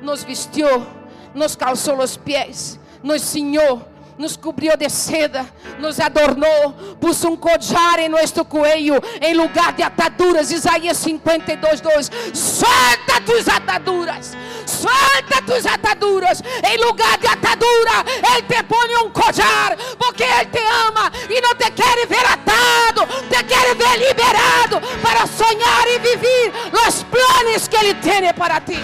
nos 0.02 0.24
vestiu, 0.24 0.86
nos 1.34 1.56
calçou 1.56 2.00
os 2.00 2.18
pés, 2.18 2.80
nos 3.04 3.22
cinhou, 3.22 3.82
nos 4.18 4.38
cobriu 4.38 4.78
de 4.78 4.90
seda, 4.90 5.46
nos 5.80 6.00
adornou, 6.00 6.74
puso 7.00 7.30
um 7.30 7.38
collar 7.38 8.00
em 8.00 8.10
nosso 8.10 8.46
coelho, 8.46 8.96
em 9.22 9.34
lugar 9.34 9.74
de 9.74 9.84
ataduras. 9.84 10.52
Isaías 10.52 10.98
52, 10.98 11.82
2. 11.82 12.12
Solta 12.34 13.22
tus 13.26 13.48
ataduras, 13.48 14.36
solta 14.76 15.42
tus 15.46 15.66
ataduras, 15.66 16.42
em 16.64 16.78
lugar 16.78 17.18
de 17.18 17.28
atadura, 17.28 18.04
Ele 18.34 18.42
te 18.44 18.64
põe 18.64 18.96
um 19.04 19.10
collar, 19.10 19.76
porque 19.98 20.24
Ele 20.24 20.46
te 20.46 20.60
ama 20.88 21.12
e 21.30 21.42
não 21.42 21.56
te 21.56 21.72
quer 21.72 22.06
ver 22.08 22.26
atado, 22.26 23.08
te 23.30 23.44
quer 23.44 23.76
ver 23.76 24.08
liberado 24.08 24.82
para 25.02 25.26
sonhar 25.26 25.88
e 25.88 26.00
viver 26.00 26.52
os 26.88 27.04
planos 27.04 27.68
que 27.68 27.78
Ele 27.78 27.94
tem 27.96 28.34
para 28.34 28.60
ti. 28.62 28.80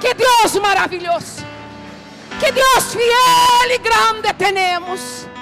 Que 0.00 0.14
Deus 0.14 0.54
maravilhoso. 0.60 1.44
Que 2.38 2.52
Deus 2.52 2.92
fiel 2.92 3.70
e 3.74 3.78
grande 3.78 4.32
temos. 4.34 5.33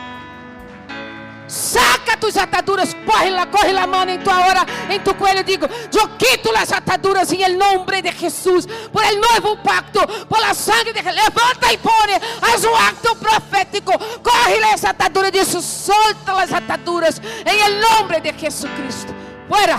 Saca 1.53 2.19
tus 2.19 2.35
ataduras, 2.39 2.97
corre 3.05 3.31
la, 3.31 3.51
corre 3.51 3.75
la 3.75 3.87
mano 3.87 4.11
en 4.11 4.25
tu 4.25 4.31
ahora, 4.31 4.65
en 4.89 5.05
tu 5.05 5.15
cuello. 5.15 5.43
Digo, 5.45 5.67
yo 5.91 6.17
quito 6.17 6.51
las 6.51 6.73
ataduras 6.73 7.31
en 7.31 7.43
el 7.43 7.59
nombre 7.59 8.01
de 8.01 8.11
Jesús, 8.11 8.67
por 8.91 9.05
el 9.05 9.21
nuevo 9.21 9.63
pacto, 9.63 10.01
por 10.31 10.41
la 10.41 10.55
sangre 10.55 10.95
de 10.95 11.03
Jesús. 11.03 11.21
Levanta 11.23 11.71
y 11.71 11.77
pone, 11.77 12.15
haz 12.41 12.65
un 12.65 12.75
acto 12.75 13.15
profético. 13.17 13.93
Corre 14.23 14.61
las 14.61 14.83
ataduras, 14.83 15.31
dice, 15.31 15.61
solta 15.61 16.33
las 16.33 16.53
ataduras 16.53 17.21
en 17.21 17.73
el 17.73 17.81
nombre 17.81 18.23
de 18.23 18.33
Jesucristo. 18.33 19.13
Fuera. 19.47 19.79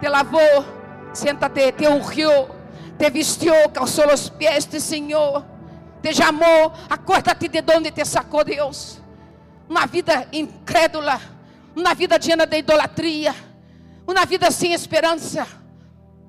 Te 0.00 0.08
lavó, 0.08 0.40
siéntate, 1.12 1.70
te 1.70 1.86
ungió 1.86 2.48
te 2.98 3.10
vestiu, 3.10 3.54
calçou 3.72 4.06
os 4.12 4.28
pés 4.28 4.66
do 4.66 4.80
Senhor, 4.80 5.44
te 6.00 6.12
chamou, 6.12 6.72
acorda-te 6.88 7.48
de 7.48 7.62
onde 7.76 7.90
te 7.90 8.04
sacou 8.04 8.44
Deus. 8.44 9.03
Uma 9.68 9.86
vida 9.86 10.28
incrédula, 10.32 11.20
uma 11.74 11.94
vida 11.94 12.18
llena 12.18 12.46
de 12.46 12.58
idolatria, 12.58 13.34
uma 14.06 14.24
vida 14.24 14.50
sem 14.50 14.72
esperança, 14.72 15.46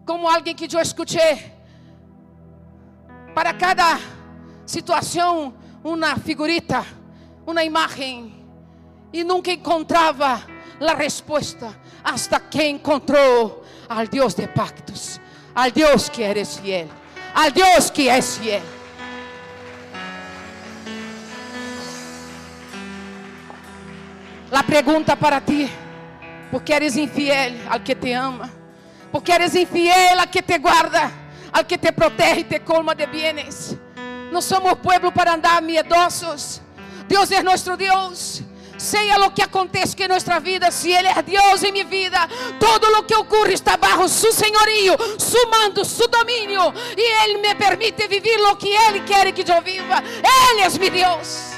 como 0.06 0.28
alguém 0.28 0.56
que 0.56 0.74
eu 0.74 0.80
escutei. 0.80 1.54
Para 3.34 3.54
cada 3.54 4.00
situação, 4.66 5.54
uma 5.84 6.16
figurita, 6.18 6.86
uma 7.46 7.64
imagem, 7.64 8.34
e 9.12 9.24
nunca 9.24 9.52
encontrava 9.52 10.42
a 10.80 10.94
resposta, 10.96 11.76
hasta 12.04 12.40
que 12.40 12.64
encontrou 12.64 13.64
al 13.90 14.08
Deus 14.08 14.34
de 14.34 14.48
pactos 14.48 15.20
al 15.56 15.72
Dios 15.72 16.10
que 16.10 16.26
eres 16.26 16.60
fiel, 16.60 16.90
al 17.34 17.52
Dios 17.52 17.90
que 17.90 18.10
es 18.10 18.38
fiel. 18.38 18.62
La 24.68 24.82
pregunta 24.82 25.16
para 25.16 25.40
ti, 25.40 25.70
porque 26.52 26.74
eres 26.74 26.98
infiel 26.98 27.62
al 27.70 27.84
que 27.84 27.94
te 27.94 28.16
ama, 28.16 28.50
porque 29.12 29.32
eres 29.32 29.54
infiel 29.54 30.18
al 30.18 30.28
que 30.32 30.42
te 30.42 30.58
guarda, 30.58 31.12
al 31.52 31.68
que 31.68 31.78
te 31.78 31.94
protege 31.94 32.40
y 32.40 32.44
te 32.46 32.60
colma 32.62 32.96
de 32.96 33.06
bienes. 33.06 33.76
No 34.32 34.42
somos 34.42 34.80
pueblo 34.80 35.14
para 35.14 35.34
andar 35.34 35.62
miedosos. 35.62 36.62
Deus 37.08 37.30
é 37.30 37.44
nosso 37.44 37.78
Deus. 37.78 38.42
Seja 38.76 39.24
o 39.24 39.32
que 39.32 39.44
acontece 39.44 39.96
em 40.04 40.08
nossa 40.08 40.40
vida, 40.40 40.72
se 40.72 40.92
Ele 40.92 41.10
é 41.10 41.22
Deus 41.22 41.62
em 41.64 41.72
minha 41.72 41.86
vida, 41.86 42.28
todo 42.60 42.88
o 42.98 43.04
que 43.04 43.16
ocorre 43.16 43.54
está 43.54 43.78
bajo 43.78 44.10
su 44.10 44.32
senhorio, 44.32 44.98
su 45.20 45.48
mando, 45.48 45.86
su 45.86 46.08
domínio, 46.08 46.74
e 46.98 47.24
Ele 47.24 47.38
me 47.38 47.54
permite 47.54 48.08
viver 48.08 48.42
o 48.42 48.56
que 48.56 48.70
Ele 48.70 49.02
quer 49.02 49.32
que 49.32 49.42
eu 49.42 49.62
viva. 49.62 50.04
Ele 50.52 50.62
é 50.62 50.70
meu 50.70 50.90
Deus. 50.90 51.55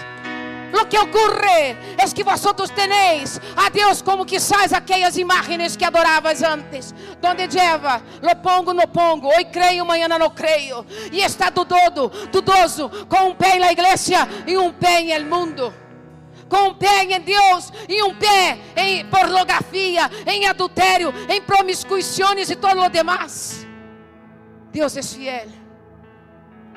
Lo 0.72 0.88
que 0.90 0.98
ocorre 0.98 1.78
es 1.98 2.14
que 2.14 2.24
vosotros 2.24 2.72
tenéis 2.72 3.40
a 3.56 3.70
Deus 3.70 4.04
como 4.04 4.26
quizás 4.26 4.74
aquelas 4.74 5.18
imágenes 5.18 5.78
que 5.78 5.86
adorabas 5.86 6.42
antes, 6.44 6.94
donde 7.22 7.48
lleva, 7.48 8.02
lo 8.22 8.42
pongo, 8.42 8.74
no 8.74 8.88
pongo, 8.92 9.30
hoy 9.30 9.46
creio, 9.46 9.84
amanhã 9.84 10.08
não 10.08 10.30
creio, 10.30 10.86
e 11.12 11.22
está 11.22 11.50
dudoso, 11.50 12.12
dudoso, 12.32 12.90
com 13.08 13.30
um 13.30 13.36
pé 13.36 13.60
na 13.60 13.72
igreja 13.72 14.28
e 14.46 14.58
um 14.58 14.74
pé 14.74 15.04
el 15.12 15.26
mundo 15.26 15.74
com 16.50 16.70
um 16.70 16.74
pé 16.74 17.04
em 17.04 17.20
Deus 17.22 17.72
e 17.90 18.02
um 18.04 18.16
pé 18.16 18.58
em 18.76 19.06
pornografia, 19.08 20.10
em 20.26 20.48
adultério, 20.48 21.14
em 21.28 21.42
promiscuições 21.42 22.50
e 22.50 22.56
todo 22.56 22.82
o 22.82 22.90
demais. 22.90 23.68
Deus 24.72 24.96
é 24.96 25.04
fiel. 25.04 25.48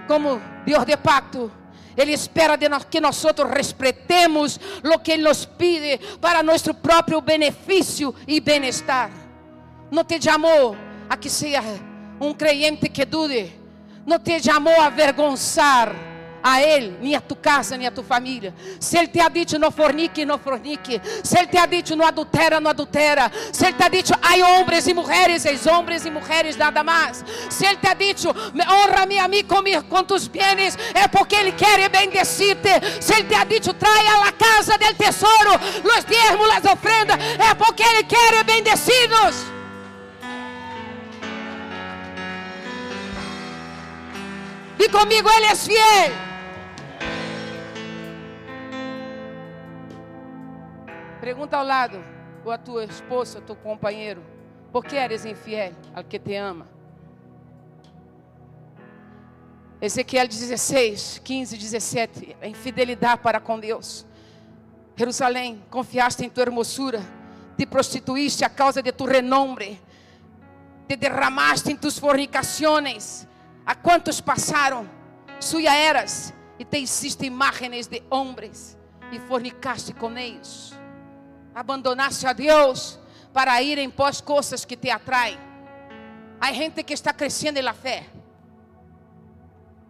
Como 0.06 0.40
Deus 0.66 0.85
de 0.85 0.97
pacto, 0.97 1.52
Ele 1.97 2.12
espera 2.12 2.56
de 2.56 2.68
nós 2.68 2.85
que 2.85 3.00
nós 3.00 3.23
respeitemos 3.54 4.59
o 4.85 4.99
que 4.99 5.12
Ele 5.12 5.25
nos 5.25 5.44
pide 5.44 5.99
para 6.20 6.42
nosso 6.42 6.75
próprio 6.75 7.20
benefício 7.20 8.14
e 8.26 8.40
bem-estar. 8.40 9.11
Não 9.90 10.04
te 10.04 10.23
chamou 10.23 10.76
a 11.09 11.16
que 11.16 11.28
seja 11.28 11.62
um 12.20 12.32
creyente 12.35 12.88
que 12.88 13.04
dude, 13.04 13.52
não 14.06 14.18
te 14.18 14.42
chamou 14.42 14.80
a 14.80 14.87
avergonçar 14.87 16.10
a 16.42 16.61
Ele, 16.62 16.97
nem 17.00 17.14
a 17.14 17.20
tu 17.20 17.37
casa, 17.37 17.76
nem 17.76 17.87
a 17.87 17.90
tua 17.90 18.04
família. 18.04 18.54
Se 18.78 18.97
Ele 18.97 19.09
te 19.09 19.20
ha 19.20 19.28
dito 19.28 19.59
não 19.59 19.70
fornique, 19.70 20.25
não 20.25 20.38
fornique. 20.38 21.00
Se 21.23 21.38
Ele 21.38 21.47
te 21.47 21.59
ha 21.59 21.66
dito 21.66 21.94
não 21.94 22.06
adultera, 22.06 22.61
não 22.61 22.70
adultera. 22.70 23.30
Se 23.52 23.66
Ele 23.66 23.75
te 23.75 23.82
ha 23.82 23.88
dito 23.88 24.12
há 24.14 24.59
homens 24.59 24.87
e 24.87 24.94
mulheres, 24.94 25.44
eis 25.44 25.66
homens 25.66 26.04
e 26.04 26.11
mulheres 26.11 26.56
nada 26.56 26.82
mais. 26.82 27.25
Se 27.49 27.66
Ele 27.66 27.76
te 27.76 27.87
ha 27.87 27.94
dito 27.94 28.28
honra-me 28.28 29.18
a 29.18 29.28
mim 29.28 29.44
com, 29.44 29.62
com 29.88 30.04
tus 30.04 30.26
bienes, 30.26 30.76
é 30.94 31.06
porque 31.09 31.35
Ele 31.35 31.52
quer 31.52 31.88
bendecir-te. 31.88 33.02
Se 33.02 33.14
Ele 33.14 33.25
te 33.25 33.35
ha 33.35 33.44
dito 33.44 33.75
traia 33.75 34.26
a 34.26 34.32
casa 34.32 34.76
del 34.78 34.94
tesouro, 34.97 35.52
los 35.85 36.04
diezmos, 36.06 36.49
las 36.49 36.64
ofrendas, 36.64 37.18
é 37.38 37.54
porque 37.54 37.82
Ele 37.82 38.04
quer 38.04 38.44
bendecir-nos. 38.44 39.61
E 44.78 44.88
comigo 44.88 45.28
Ele 45.28 45.47
é 45.47 45.54
fiel. 45.54 46.29
Pergunta 51.20 51.58
ao 51.58 51.64
lado, 51.64 52.02
ou 52.42 52.50
a 52.50 52.56
tua 52.56 52.84
esposa, 52.84 53.42
teu 53.42 53.54
companheiro, 53.54 54.24
por 54.72 54.82
que 54.82 54.96
eres 54.96 55.26
infiel 55.26 55.74
ao 55.94 56.02
que 56.02 56.18
te 56.18 56.34
ama? 56.34 56.66
Ezequiel 59.82 60.26
16, 60.26 61.20
15, 61.22 61.58
17, 61.58 62.36
a 62.40 62.46
infidelidade 62.46 63.20
para 63.20 63.38
com 63.38 63.60
Deus. 63.60 64.06
Jerusalém, 64.96 65.62
confiaste 65.68 66.24
em 66.24 66.30
tua 66.30 66.44
hermosura, 66.44 67.02
te 67.56 67.66
prostituíste 67.66 68.42
a 68.42 68.48
causa 68.48 68.83
de 68.83 68.90
tu 68.90 69.04
renombre, 69.04 69.78
te 70.88 70.96
derramaste 70.96 71.70
em 71.70 71.76
tus 71.76 71.98
fornicações. 71.98 73.26
A 73.66 73.74
quantos 73.74 74.22
passaram? 74.22 74.88
Suya 75.38 75.74
eras 75.74 76.33
e 76.59 76.64
te 76.64 76.78
hiciste 76.78 77.26
imágenes 77.26 77.87
de 77.87 78.02
homens 78.09 78.78
e 79.12 79.18
fornicaste 79.18 79.92
com 79.92 80.16
eles 80.16 80.80
abandonaste 81.54 82.26
a 82.26 82.32
Deus 82.32 82.98
para 83.32 83.60
ir 83.62 83.78
em 83.78 83.90
pós 83.90 84.20
coisas 84.20 84.64
que 84.64 84.76
te 84.76 84.90
atraem. 84.90 85.38
Há 86.40 86.52
gente 86.52 86.82
que 86.82 86.94
está 86.94 87.12
crescendo 87.12 87.60
na 87.62 87.74
fé. 87.74 88.06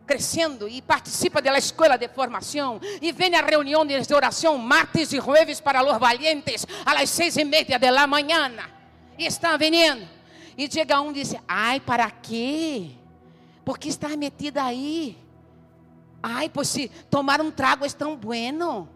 Crescendo 0.07 0.67
e 0.69 0.83
participa 0.83 1.41
da 1.41 1.57
escola 1.57 1.97
de 1.97 2.09
formação 2.09 2.81
e 3.01 3.13
vem 3.13 3.37
a 3.37 3.43
reuniões 3.43 4.09
de 4.09 4.15
oração 4.15 4.59
martes 4.59 5.13
e 5.13 5.21
jueves 5.21 5.61
para 5.61 5.85
os 5.85 5.99
valientes 5.99 6.67
las 6.85 7.11
seis 7.11 7.37
e 7.37 7.45
meia 7.45 7.79
da 7.79 8.07
manhã 8.09 8.51
e 9.17 9.27
estão 9.27 9.57
vindo 9.57 10.09
e 10.57 10.71
chega 10.71 11.01
um 11.01 11.11
e 11.11 11.15
diz: 11.15 11.35
Ai, 11.47 11.79
para 11.79 12.11
quê? 12.11 12.91
Por 13.65 13.79
que 13.79 13.89
está 13.89 14.09
metida 14.17 14.65
aí? 14.65 15.17
Ai, 16.23 16.49
pois 16.49 16.69
se 16.69 16.89
tomar 17.11 17.41
um 17.41 17.51
trago 17.51 17.85
é 17.85 17.91
tão 17.91 18.17
bueno. 18.17 18.89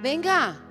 Venga. 0.00 0.69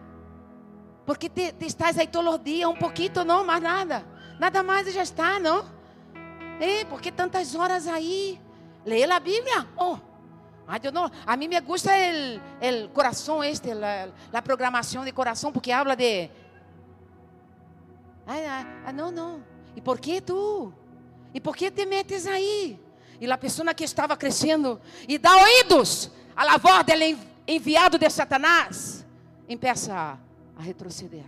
Porque 1.09 1.27
te, 1.27 1.51
te 1.53 1.65
estás 1.65 1.97
aí 1.97 2.05
todos 2.05 2.35
os 2.35 2.43
dias, 2.43 2.69
um 2.69 2.75
pouquinho, 2.75 3.25
não, 3.25 3.43
mais 3.43 3.63
nada. 3.63 4.05
Nada 4.39 4.61
mais 4.61 4.93
já 4.93 5.01
está, 5.01 5.39
não? 5.39 5.65
É, 6.59 6.85
porque 6.85 7.11
tantas 7.11 7.55
horas 7.55 7.87
aí? 7.87 8.39
Leia 8.85 9.15
a 9.15 9.19
Bíblia. 9.19 9.67
Oh. 9.75 9.97
Ay, 10.67 10.79
yo 10.83 10.91
no, 10.91 11.09
a 11.25 11.35
mí 11.35 11.47
me 11.47 11.59
gusta 11.61 11.97
el, 11.97 12.39
el 12.61 12.91
este, 13.45 13.73
la, 13.73 14.43
programación 14.43 15.03
de 15.03 15.11
corazón, 15.11 15.51
porque 15.51 15.73
habla 15.73 15.95
de... 15.95 16.29
Ay, 18.27 18.45
ah, 18.45 18.93
não, 18.93 19.09
não. 19.09 19.43
E 19.75 19.81
por 19.81 19.99
que 19.99 20.21
tu? 20.21 20.71
E 21.33 21.41
por 21.41 21.55
que 21.55 21.71
te 21.71 21.87
metes 21.87 22.27
aí? 22.27 22.79
E 23.19 23.31
a 23.31 23.35
pessoa 23.35 23.73
que 23.73 23.83
estava 23.83 24.15
crescendo 24.15 24.79
e 25.07 25.17
dá 25.17 25.35
ouvidos 25.37 26.11
à 26.35 26.55
voz 26.59 26.83
dele 26.85 27.17
enviado 27.47 27.97
de 27.97 28.07
Satanás, 28.11 29.03
empieza 29.47 30.28
a 30.59 30.61
retroceder. 30.61 31.23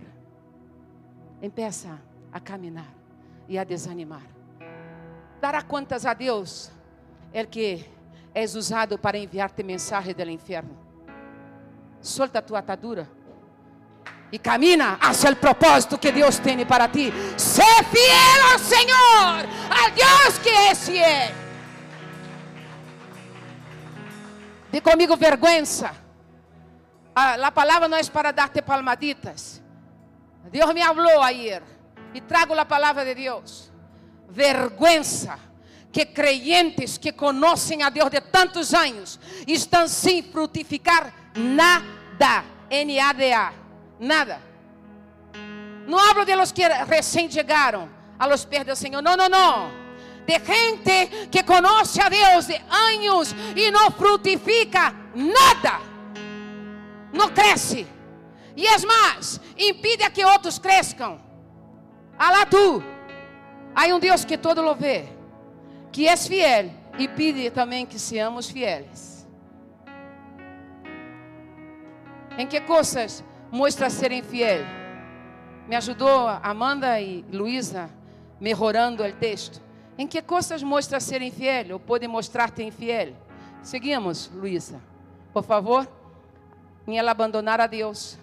Empeça 1.40 1.98
a 2.30 2.38
caminhar 2.38 2.86
e 3.48 3.58
a 3.58 3.64
desanimar. 3.64 4.22
Dará 5.40 5.62
contas 5.62 6.04
a 6.04 6.12
Deus, 6.12 6.70
é 7.32 7.44
que 7.46 7.90
és 8.34 8.54
usado 8.54 8.98
para 8.98 9.16
enviar-te 9.16 9.62
mensagem 9.62 10.14
do 10.14 10.30
inferno. 10.30 10.76
Solta 12.00 12.40
a 12.40 12.42
tua 12.42 12.58
atadura 12.58 13.08
e 14.30 14.38
camina 14.38 14.98
hacia 15.00 15.30
o 15.30 15.36
propósito 15.36 15.98
que 15.98 16.12
Deus 16.12 16.38
tem 16.38 16.64
para 16.66 16.86
ti. 16.88 17.10
Sé 17.38 17.82
fiel 17.84 18.52
ao 18.52 18.58
Senhor, 18.58 19.48
a 19.70 19.88
Deus 19.88 20.38
que 20.38 20.50
é 20.50 20.74
fiel. 20.74 21.34
De 24.70 24.80
comigo 24.80 25.16
vergüenza 25.16 26.01
a, 27.14 27.34
a 27.46 27.52
palavra 27.52 27.88
não 27.88 27.96
é 27.96 28.04
para 28.04 28.32
dar-te 28.32 28.62
palmaditas. 28.62 29.62
Deus 30.50 30.72
me 30.72 30.82
falou 30.82 31.22
ayer 31.22 31.62
e 32.14 32.20
trago 32.20 32.54
a 32.54 32.64
palavra 32.64 33.04
de 33.04 33.14
Deus. 33.14 33.70
Vergüenza 34.28 35.38
que 35.90 36.06
creyentes 36.06 36.96
que 36.96 37.12
conhecem 37.12 37.82
a 37.82 37.90
Deus 37.90 38.10
de 38.10 38.20
tantos 38.20 38.72
anos 38.72 39.20
estão 39.46 39.86
sem 39.86 40.22
frutificar 40.22 41.12
nada. 41.34 42.44
N-A-D-A. 42.70 43.52
Nada. 44.00 44.40
Não 45.86 45.98
hablo 45.98 46.24
de 46.24 46.34
los 46.34 46.50
que 46.50 46.66
recém 46.66 47.30
chegaram 47.30 47.88
a 48.18 48.26
los 48.26 48.44
do 48.44 48.74
Senhor. 48.74 49.02
Não, 49.02 49.16
não, 49.16 49.28
não. 49.28 49.70
De 50.26 50.38
gente 50.38 51.28
que 51.28 51.42
conhece 51.42 52.00
a 52.00 52.08
Deus 52.08 52.46
de 52.46 52.54
anos 52.70 53.34
e 53.54 53.70
não 53.70 53.90
frutifica 53.90 54.94
nada 55.14 55.91
não 57.12 57.28
cresce. 57.30 57.86
E 58.56 58.66
as 58.66 58.84
más, 58.84 59.40
impide 59.56 60.02
a 60.02 60.10
que 60.10 60.24
outros 60.24 60.58
cresçam. 60.58 61.20
Alá 62.18 62.44
tu. 62.46 62.82
Há 63.74 63.86
um 63.94 63.98
Deus 63.98 64.24
que 64.24 64.36
todo 64.36 64.60
lo 64.60 64.74
vê, 64.74 65.08
que 65.90 66.06
é 66.06 66.16
fiel 66.16 66.70
e 66.98 67.08
pede 67.08 67.50
também 67.50 67.86
que 67.86 67.98
seamos 67.98 68.50
fieles. 68.50 69.26
Em 72.36 72.46
que 72.46 72.60
coisas 72.60 73.24
mostra 73.50 73.88
serem 73.88 74.22
fiel? 74.22 74.64
Me 75.66 75.76
ajudou 75.76 76.28
Amanda 76.28 77.00
e 77.00 77.24
Luísa 77.32 77.88
melhorando 78.40 79.02
o 79.02 79.12
texto. 79.12 79.62
Em 79.96 80.06
que 80.06 80.20
coisas 80.20 80.62
mostra 80.62 81.00
ser 81.00 81.22
infiel 81.22 81.74
ou 81.74 81.80
pode 81.80 82.06
mostrar-te 82.08 82.62
infiel? 82.62 83.14
Seguimos, 83.62 84.30
Luísa, 84.34 84.82
por 85.32 85.44
favor 85.44 85.86
em 86.86 86.98
ela 86.98 87.10
abandonar 87.10 87.60
a 87.60 87.66
Deus, 87.66 88.18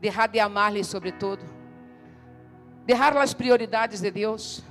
deixar 0.00 0.28
de 0.28 0.38
amar-lhe 0.38 0.84
sobre 0.84 1.12
tudo, 1.12 1.44
deixar 2.84 3.16
as 3.16 3.34
prioridades 3.34 4.00
de 4.00 4.10
Deus, 4.10 4.62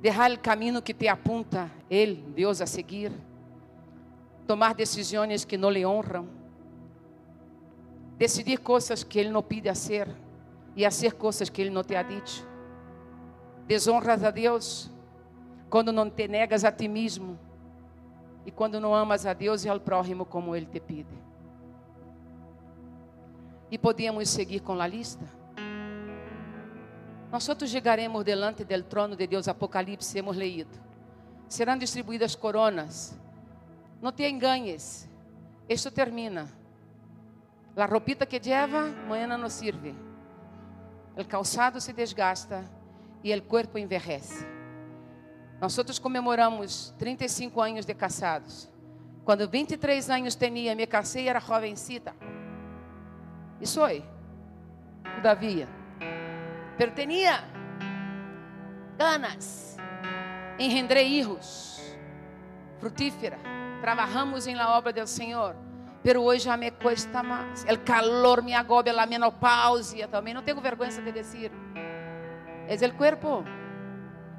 deixar 0.00 0.30
o 0.30 0.38
caminho 0.38 0.82
que 0.82 0.92
te 0.92 1.08
apunta 1.08 1.70
Ele, 1.88 2.22
Deus, 2.34 2.60
a 2.60 2.66
seguir, 2.66 3.12
tomar 4.46 4.74
decisões 4.74 5.44
que 5.44 5.56
não 5.56 5.70
lhe 5.70 5.84
honram, 5.84 6.28
decidir 8.16 8.58
coisas 8.58 9.02
que 9.02 9.18
Ele 9.18 9.30
não 9.30 9.42
pide 9.42 9.68
a 9.68 9.74
ser 9.74 10.08
e 10.74 10.84
a 10.84 10.90
ser 10.90 11.14
coisas 11.14 11.48
que 11.48 11.60
Ele 11.60 11.70
não 11.70 11.82
te 11.82 11.96
ha 11.96 12.02
dito. 12.02 12.46
Desonras 13.66 14.22
a 14.22 14.30
Deus 14.30 14.90
quando 15.68 15.90
não 15.90 16.08
te 16.08 16.28
negas 16.28 16.64
a 16.64 16.70
ti 16.70 16.86
mesmo 16.86 17.38
e 18.44 18.50
quando 18.50 18.78
não 18.78 18.94
amas 18.94 19.26
a 19.26 19.32
Deus 19.32 19.64
e 19.64 19.68
ao 19.68 19.80
próximo 19.80 20.24
como 20.24 20.54
Ele 20.54 20.66
te 20.66 20.78
pede. 20.78 21.26
E 23.70 23.76
podíamos 23.78 24.28
seguir 24.28 24.60
com 24.60 24.80
a 24.80 24.86
lista. 24.86 25.24
Nós 27.30 27.48
outros 27.48 27.70
chegaremos 27.70 28.24
delante 28.24 28.64
do 28.64 28.82
trono 28.84 29.16
de 29.16 29.26
Deus, 29.26 29.48
Apocalipse, 29.48 30.18
hemos 30.18 30.36
leído. 30.36 30.78
Serão 31.48 31.76
distribuídas 31.76 32.34
coronas. 32.34 33.18
Não 34.00 34.12
te 34.12 34.28
enganes. 34.28 35.08
Isto 35.68 35.90
termina. 35.90 36.48
A 37.76 37.84
roupita 37.84 38.24
que 38.24 38.38
lleva, 38.38 38.84
amanhã 39.04 39.26
não 39.36 39.48
serve. 39.50 39.94
O 41.16 41.24
calçado 41.24 41.80
se 41.80 41.92
desgasta 41.92 42.64
e 43.22 43.34
o 43.34 43.42
corpo 43.42 43.76
envelhece. 43.76 44.46
Nós 45.60 45.76
outros 45.76 45.98
comemoramos 45.98 46.94
35 46.98 47.60
anos 47.60 47.86
de 47.86 47.94
casados. 47.94 48.70
Quando 49.24 49.48
23 49.48 50.08
anos 50.10 50.36
tinha, 50.36 50.74
me 50.74 50.86
casei 50.86 51.28
era 51.28 51.40
jovencita. 51.40 52.14
Isso 53.60 53.80
foi. 53.80 54.04
Todavia. 55.16 55.68
Pero 56.76 56.92
tinha 56.92 57.44
ganas. 58.98 59.76
Engendrei 60.58 61.06
hijos. 61.06 61.96
Frutífera. 62.78 63.38
Trabalhamos 63.80 64.46
em 64.46 64.54
la 64.54 64.76
obra 64.76 64.92
do 64.92 65.06
Senhor. 65.06 65.56
Pero 66.02 66.22
hoje 66.22 66.44
já 66.44 66.56
me 66.56 66.70
cuesta 66.70 67.22
mais. 67.22 67.64
O 67.64 67.78
calor 67.84 68.42
me 68.42 68.54
agobia, 68.54 68.92
a 69.00 69.06
menopausia 69.06 70.06
também. 70.06 70.34
Não 70.34 70.42
tenho 70.42 70.60
vergonha 70.60 70.90
de 70.90 71.12
dizer. 71.12 71.50
É 72.68 72.86
o 72.86 72.94
corpo. 72.94 73.44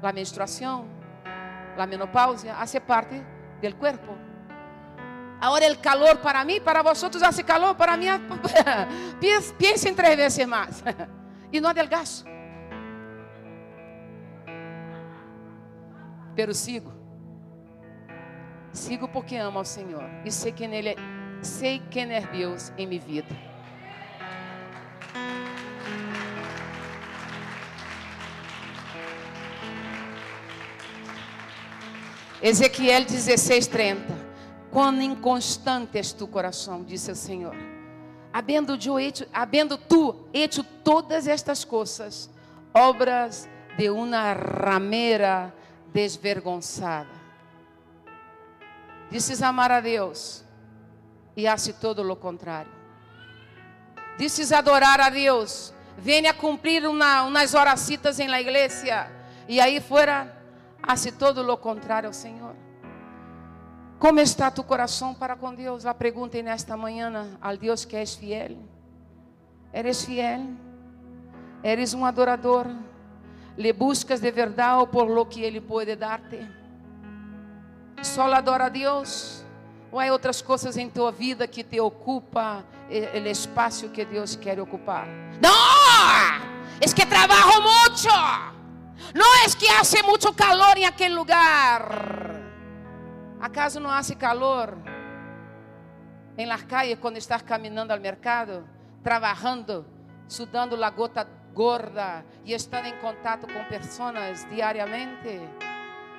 A 0.02 0.12
menstruação, 0.12 0.88
a 1.76 1.86
menopausia, 1.86 2.54
hace 2.54 2.78
parte 2.78 3.20
do 3.60 3.76
corpo. 3.76 4.27
Agora 5.40 5.72
o 5.72 5.78
calor 5.78 6.16
para 6.18 6.44
mim, 6.44 6.60
para 6.60 6.82
vosotros 6.82 7.22
hace 7.22 7.44
calor, 7.44 7.74
para 7.74 7.96
mim, 7.96 8.06
pensem 9.56 9.94
três 9.94 10.16
vezes 10.16 10.46
mais. 10.46 10.82
e 11.52 11.60
não 11.62 11.70
adelgaço. 11.70 12.24
Pero 16.34 16.54
sigo. 16.54 16.92
Sigo 18.72 19.08
porque 19.08 19.36
amo 19.36 19.58
ao 19.58 19.64
Senhor 19.64 20.04
e 20.24 20.30
sei 20.30 20.52
que 20.52 20.66
nele 20.66 20.96
sei 21.42 21.80
quem 21.90 22.12
é 22.12 22.20
Deus 22.20 22.72
em 22.76 22.86
minha 22.86 23.00
vida. 23.00 23.48
Ezequiel 32.40 33.04
16:30 33.04 34.17
Quão 34.70 35.00
inconstante 35.00 35.96
és 35.96 36.12
tu 36.12 36.26
coração, 36.26 36.84
disse 36.84 37.10
o 37.10 37.16
Senhor. 37.16 37.56
Habendo, 38.32 38.76
habendo 39.32 39.78
tu 39.78 40.28
hecho 40.32 40.62
todas 40.62 41.26
estas 41.26 41.64
coisas, 41.64 42.30
obras 42.74 43.48
de 43.78 43.88
uma 43.88 44.32
ramera 44.32 45.54
desvergonzada. 45.92 47.18
Dizes 49.10 49.42
amar 49.42 49.70
a 49.70 49.80
Deus 49.80 50.44
e 51.34 51.46
hace 51.46 51.72
todo 51.72 52.02
o 52.02 52.16
contrário. 52.16 52.70
Dizes 54.18 54.52
adorar 54.52 55.00
a 55.00 55.08
Deus, 55.08 55.72
venha 55.96 56.34
cumprir 56.34 56.86
uma, 56.86 57.22
umas 57.22 57.54
horacitas 57.54 58.20
em 58.20 58.28
la 58.28 58.40
igreja 58.40 59.10
e 59.48 59.60
aí 59.60 59.80
fora 59.80 60.36
hace 60.82 61.12
todo 61.12 61.40
o 61.40 61.56
contrário 61.56 62.08
ao 62.08 62.12
Senhor. 62.12 62.54
Como 63.98 64.20
está 64.20 64.48
tu 64.48 64.62
coração 64.62 65.12
para 65.12 65.34
com 65.34 65.52
Deus? 65.52 65.84
A 65.84 65.92
pergunta 65.92 66.40
nesta 66.40 66.76
manhã 66.76 67.36
ao 67.40 67.56
Deus 67.56 67.84
que 67.84 67.96
és 67.96 68.14
fiel. 68.14 68.56
Eres 69.72 70.04
fiel? 70.04 70.40
Eres 71.64 71.94
um 71.94 72.04
adorador? 72.04 72.66
Le 73.56 73.72
buscas 73.72 74.20
de 74.20 74.30
verdade 74.30 74.86
por 74.86 75.08
lo 75.08 75.26
que 75.26 75.42
Ele 75.42 75.60
pode 75.60 75.96
dar-te? 75.96 76.46
Só 78.00 78.32
adora 78.32 78.66
a 78.66 78.68
Deus? 78.68 79.42
Ou 79.90 79.98
há 79.98 80.12
outras 80.12 80.40
coisas 80.40 80.76
em 80.76 80.88
tua 80.88 81.10
vida 81.10 81.48
que 81.48 81.64
te 81.64 81.80
ocupa 81.80 82.64
o 82.88 83.28
espaço 83.28 83.88
que 83.88 84.04
Deus 84.04 84.36
quer 84.36 84.60
ocupar? 84.60 85.08
Não! 85.42 86.48
É 86.80 86.86
que 86.86 87.04
trabalho 87.04 87.62
muito. 87.62 88.08
Não 89.12 89.34
é 89.44 89.48
que 89.58 89.68
hace 89.68 90.00
muito 90.04 90.32
calor 90.32 90.76
em 90.76 90.84
aquele 90.84 91.16
lugar. 91.16 92.28
¿Acaso 93.40 93.78
não 93.78 93.90
hace 93.90 94.16
calor 94.16 94.76
em 96.36 96.46
las 96.46 96.64
calles 96.64 96.98
quando 96.98 97.18
estás 97.18 97.42
caminhando 97.42 97.92
ao 97.92 98.00
mercado, 98.00 98.68
trabalhando, 99.02 99.86
sudando 100.26 100.74
la 100.74 100.90
gota 100.90 101.24
gorda 101.54 102.24
e 102.44 102.52
estando 102.52 102.86
em 102.86 102.98
contato 102.98 103.46
com 103.46 103.64
pessoas 103.66 104.44
diariamente? 104.50 105.40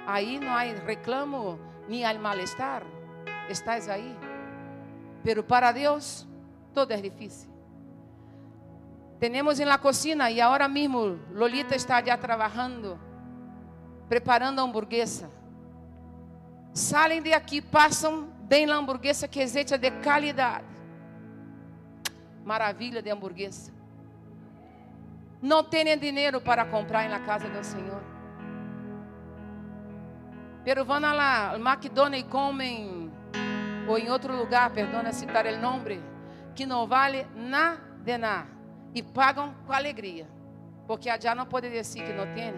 Aí 0.07 0.39
não 0.39 0.55
há 0.55 0.61
reclamo 0.61 1.59
nem 1.89 2.05
há 2.05 2.13
mal-estar. 2.17 2.83
Estás 3.49 3.89
aí. 3.89 4.15
Pero 5.21 5.43
para 5.43 5.73
Deus, 5.73 6.25
todo 6.73 6.91
é 6.91 7.01
difícil. 7.01 7.49
Temos 9.19 9.59
em 9.59 9.65
la 9.65 9.77
cocina 9.77 10.31
e 10.31 10.39
agora 10.39 10.69
mesmo 10.69 11.19
Lolita 11.33 11.75
está 11.75 12.01
já 12.01 12.17
trabalhando, 12.17 12.97
preparando 14.07 14.61
hamburguesa. 14.61 15.38
Saem 16.73 17.21
de 17.21 17.33
aqui, 17.33 17.61
passam 17.61 18.29
bem 18.43 18.65
na 18.65 18.75
hamburguesa 18.75 19.27
que 19.27 19.41
é 19.41 19.45
de 19.45 19.91
qualidade. 20.03 20.65
Maravilha 22.45 23.01
de 23.01 23.09
hamburguesa. 23.09 23.71
Não 25.41 25.63
têm 25.63 25.97
dinheiro 25.97 26.41
para 26.41 26.65
comprar 26.65 27.07
na 27.09 27.19
casa 27.19 27.47
do 27.49 27.63
Senhor. 27.63 28.01
Pero 30.63 30.83
vão 30.83 30.99
lá, 30.99 31.51
al 31.51 31.59
McDonald's 31.59 32.19
e 32.19 32.23
comem, 32.23 33.11
ou 33.87 33.97
em 33.97 34.09
outro 34.09 34.35
lugar, 34.35 34.69
perdona 34.71 35.13
citar 35.13 35.45
o 35.45 35.59
nome, 35.59 36.01
que 36.53 36.65
não 36.65 36.85
vale 36.85 37.25
nada 37.35 37.81
de 38.03 38.17
nada. 38.17 38.47
E 38.93 39.01
pagam 39.01 39.53
com 39.65 39.73
alegria. 39.73 40.27
Porque 40.87 41.09
já 41.21 41.35
não 41.35 41.45
pode 41.45 41.69
dizer 41.69 42.03
que 42.03 42.13
não 42.13 42.25
tem. 42.33 42.53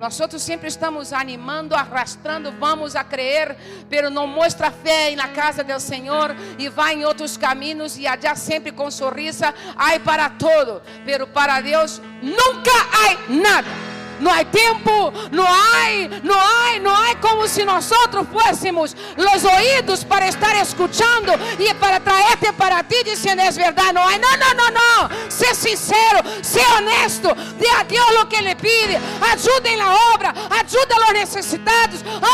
Nós 0.00 0.18
outros 0.18 0.40
sempre 0.40 0.66
estamos 0.66 1.12
animando, 1.12 1.74
arrastando, 1.74 2.50
vamos 2.52 2.96
a 2.96 3.04
crer, 3.04 3.54
pero 3.90 4.08
não 4.08 4.26
mostra 4.26 4.70
fé 4.70 5.14
na 5.14 5.28
casa 5.28 5.62
do 5.62 5.78
Senhor 5.78 6.34
e 6.58 6.70
vai 6.70 6.94
em 6.94 7.04
outros 7.04 7.36
caminhos 7.36 7.98
e 7.98 8.06
allá 8.06 8.34
sempre 8.34 8.72
com 8.72 8.90
sorriso, 8.90 9.44
há 9.76 10.00
para 10.02 10.30
todo, 10.30 10.80
pero 11.04 11.26
para 11.26 11.60
Deus 11.60 12.00
nunca 12.22 12.70
há 12.70 13.30
nada. 13.30 13.89
No 14.20 14.30
hay 14.30 14.44
tiempo, 14.46 15.12
no 15.30 15.46
hay, 15.46 16.20
no 16.22 16.34
hay, 16.34 16.80
no 16.80 16.96
hay 16.96 17.14
como 17.16 17.46
si 17.46 17.64
nosotros 17.64 18.26
fuésemos 18.32 18.94
los 19.16 19.44
oídos 19.44 20.04
para 20.04 20.28
estar 20.28 20.54
escuchando 20.56 21.34
y 21.58 21.72
para 21.74 22.00
traerte 22.00 22.52
para 22.52 22.82
ti 22.82 22.96
diciendo 23.04 23.42
es 23.42 23.56
verdad. 23.56 23.92
No 23.92 24.06
hay, 24.06 24.18
no, 24.18 24.28
no, 24.36 24.54
no, 24.54 24.70
no. 24.70 25.30
Sé 25.30 25.54
sincero, 25.54 26.20
sé 26.42 26.60
honesto, 26.76 27.34
dé 27.58 27.66
a 27.78 27.84
Dios 27.84 28.04
lo 28.20 28.28
que 28.28 28.42
le 28.42 28.56
pide, 28.56 29.00
ayude 29.32 29.72
en 29.72 29.78
la 29.78 29.94
obra, 30.14 30.34
ayude 30.50 30.94
a 30.94 31.00
los 31.00 31.10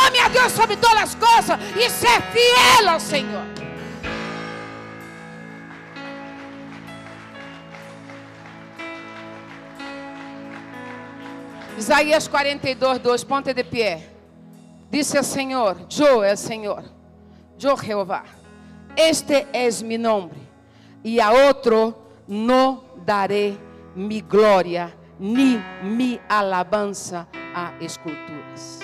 ame 0.07 0.21
a 0.21 0.29
Dios 0.29 0.53
sobre 0.53 0.77
todas 0.77 0.95
las 0.95 1.17
cosas 1.17 1.59
y 1.77 1.83
sé 1.91 2.09
fiel 2.33 2.89
al 2.89 3.01
Señor. 3.01 3.56
Isaías 11.77 12.27
42, 12.27 12.99
2, 12.99 13.25
ponte 13.25 13.53
de 13.53 13.63
pé. 13.63 14.09
Disse 14.91 15.19
o 15.19 15.23
Senhor, 15.23 15.77
yo 15.89 16.23
é 16.25 16.33
o 16.33 16.37
Senhor, 16.37 16.85
yo 17.59 17.77
Jeová, 17.77 18.25
este 18.97 19.47
es 19.53 19.83
mi 19.83 19.99
nombre, 19.99 20.39
e 21.05 21.21
a 21.21 21.31
outro 21.31 21.95
não 22.27 22.83
daré 23.05 23.59
mi 23.95 24.21
glória, 24.21 24.95
ni 25.19 25.61
mi 25.83 26.21
alabanza 26.29 27.27
a 27.55 27.73
esculturas. 27.81 28.81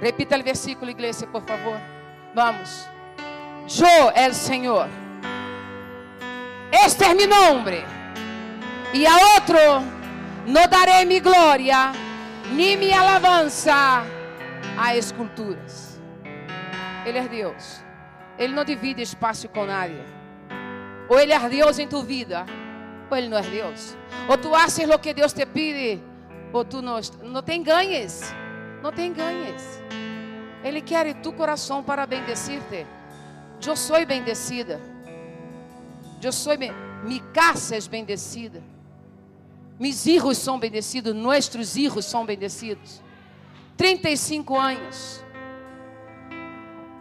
Repita 0.00 0.36
o 0.36 0.42
versículo, 0.42 0.90
igreja, 0.90 1.26
por 1.26 1.42
favor. 1.42 1.78
Vamos. 2.34 2.88
Yo 3.66 4.10
é 4.14 4.28
o 4.28 4.34
Senhor. 4.34 4.88
Este 6.70 7.04
é 7.04 7.14
mi 7.14 7.26
nombre. 7.26 7.82
E 8.92 9.06
a 9.06 9.16
outro 9.34 9.58
não 10.46 10.68
darei 10.68 11.04
mi 11.04 11.20
glória, 11.20 11.92
nem 12.52 12.76
minha 12.76 13.00
alabança 13.00 14.04
a 14.76 14.96
esculturas. 14.96 16.00
Ele 17.06 17.18
é 17.18 17.28
Deus. 17.28 17.82
Ele 18.38 18.54
não 18.54 18.64
divide 18.64 19.02
espaço 19.02 19.48
com 19.48 19.64
nadie. 19.64 20.02
Ou 21.08 21.18
Ele 21.18 21.32
é 21.32 21.48
Deus 21.48 21.78
em 21.78 21.86
tu 21.86 22.02
vida, 22.02 22.46
ou 23.10 23.16
Ele 23.16 23.28
não 23.28 23.38
é 23.38 23.42
Deus. 23.42 23.96
Ou 24.28 24.36
tu 24.38 24.54
haces 24.54 24.88
o 24.88 24.98
que 24.98 25.12
Deus 25.12 25.32
te 25.32 25.46
pide, 25.46 26.02
ou 26.52 26.64
tu 26.64 26.80
não. 26.82 26.98
Não 27.22 27.42
tem 27.42 27.62
ganhos. 27.62 28.34
Não 28.82 28.92
tem 28.92 29.12
ganhos. 29.12 29.62
Ele 30.62 30.80
quer 30.80 31.14
tu 31.14 31.32
coração 31.32 31.82
para 31.82 32.06
bendecir-te. 32.06 32.86
Eu 33.66 33.76
sou 33.76 34.04
bendecida. 34.04 34.80
Eu 36.22 36.32
sou, 36.32 36.54
minha 36.56 37.22
casa 37.32 37.76
é 37.76 37.80
bendecida. 37.82 38.62
Meus 39.78 40.02
filhos 40.02 40.38
são 40.38 40.58
bendecidos, 40.58 41.14
nossos 41.14 41.72
filhos 41.72 42.04
são 42.04 42.24
bendecidos. 42.24 43.02
35 43.76 44.56
anos. 44.56 45.24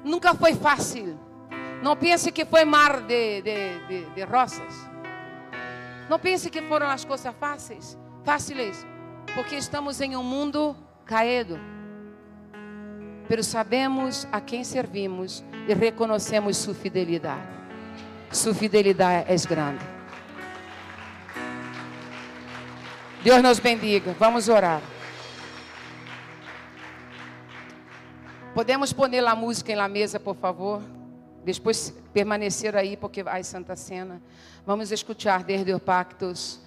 Nunca 0.03 0.33
foi 0.33 0.55
fácil. 0.55 1.19
Não 1.81 1.95
pense 1.95 2.31
que 2.31 2.45
foi 2.45 2.65
mar 2.65 3.01
de, 3.01 3.41
de, 3.41 3.87
de, 3.87 4.05
de 4.15 4.23
rosas. 4.23 4.89
Não 6.09 6.17
pense 6.17 6.49
que 6.49 6.61
foram 6.63 6.87
as 6.87 7.05
coisas 7.05 7.33
fáceis, 7.39 7.97
fáceis, 8.23 8.85
porque 9.35 9.55
estamos 9.55 10.01
em 10.01 10.15
um 10.15 10.23
mundo 10.23 10.75
caído. 11.05 11.59
Pero 13.27 13.43
sabemos 13.43 14.27
a 14.31 14.41
quem 14.41 14.63
servimos 14.63 15.43
e 15.67 15.73
reconhecemos 15.73 16.57
sua 16.57 16.73
fidelidade. 16.73 17.47
Sua 18.31 18.53
fidelidade 18.53 19.31
é 19.31 19.47
grande. 19.47 19.92
Deus 23.23 23.41
nos 23.41 23.57
bendiga. 23.57 24.13
Vamos 24.19 24.49
orar. 24.49 24.81
Podemos 28.53 28.91
pôr 28.91 29.09
a 29.15 29.35
música 29.35 29.73
na 29.75 29.87
mesa, 29.87 30.19
por 30.19 30.35
favor? 30.35 30.81
Depois 31.45 31.93
permanecer 32.13 32.75
aí, 32.75 32.97
porque 32.97 33.23
vai 33.23 33.41
Santa 33.43 33.77
Cena. 33.77 34.21
Vamos 34.65 34.91
escutar 34.91 35.41
desde 35.43 35.73
os 35.73 35.81
pactos. 35.81 36.59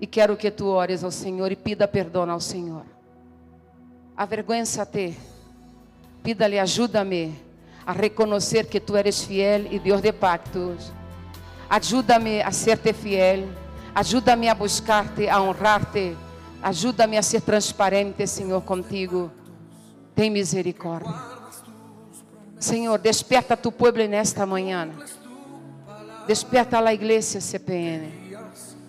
E 0.00 0.06
quero 0.06 0.36
que 0.36 0.52
tu 0.52 0.66
ores 0.68 1.02
ao 1.02 1.10
Senhor 1.10 1.50
e 1.50 1.56
pida 1.56 1.88
perdão 1.88 2.30
ao 2.30 2.40
Senhor. 2.40 2.84
Avergüenza-te. 4.16 5.18
Pida-lhe, 6.22 6.60
ajuda-me 6.60 7.36
a 7.84 7.92
reconhecer 7.92 8.66
que 8.66 8.78
tu 8.78 8.96
eres 8.96 9.24
fiel 9.24 9.66
e 9.72 9.80
Deus 9.80 10.00
de 10.00 10.12
pactos. 10.12 10.92
Ajuda-me 11.68 12.40
a 12.40 12.52
ser-te 12.52 12.92
fiel. 12.92 13.63
Ajuda-me 13.94 14.48
a 14.48 14.54
buscar-te, 14.54 15.28
a 15.28 15.40
honrar-te. 15.40 16.16
Ajuda-me 16.62 17.16
a 17.16 17.22
ser 17.22 17.42
transparente, 17.42 18.26
Senhor, 18.26 18.62
contigo. 18.62 19.30
Tem 20.14 20.30
misericórdia. 20.30 21.14
Senhor, 22.58 22.98
desperta 22.98 23.56
tu 23.56 23.70
pueblo 23.70 24.06
nesta 24.08 24.46
manhã. 24.46 24.88
Desperta 26.26 26.78
a 26.78 26.94
igreja 26.94 27.40
CPN 27.40 28.24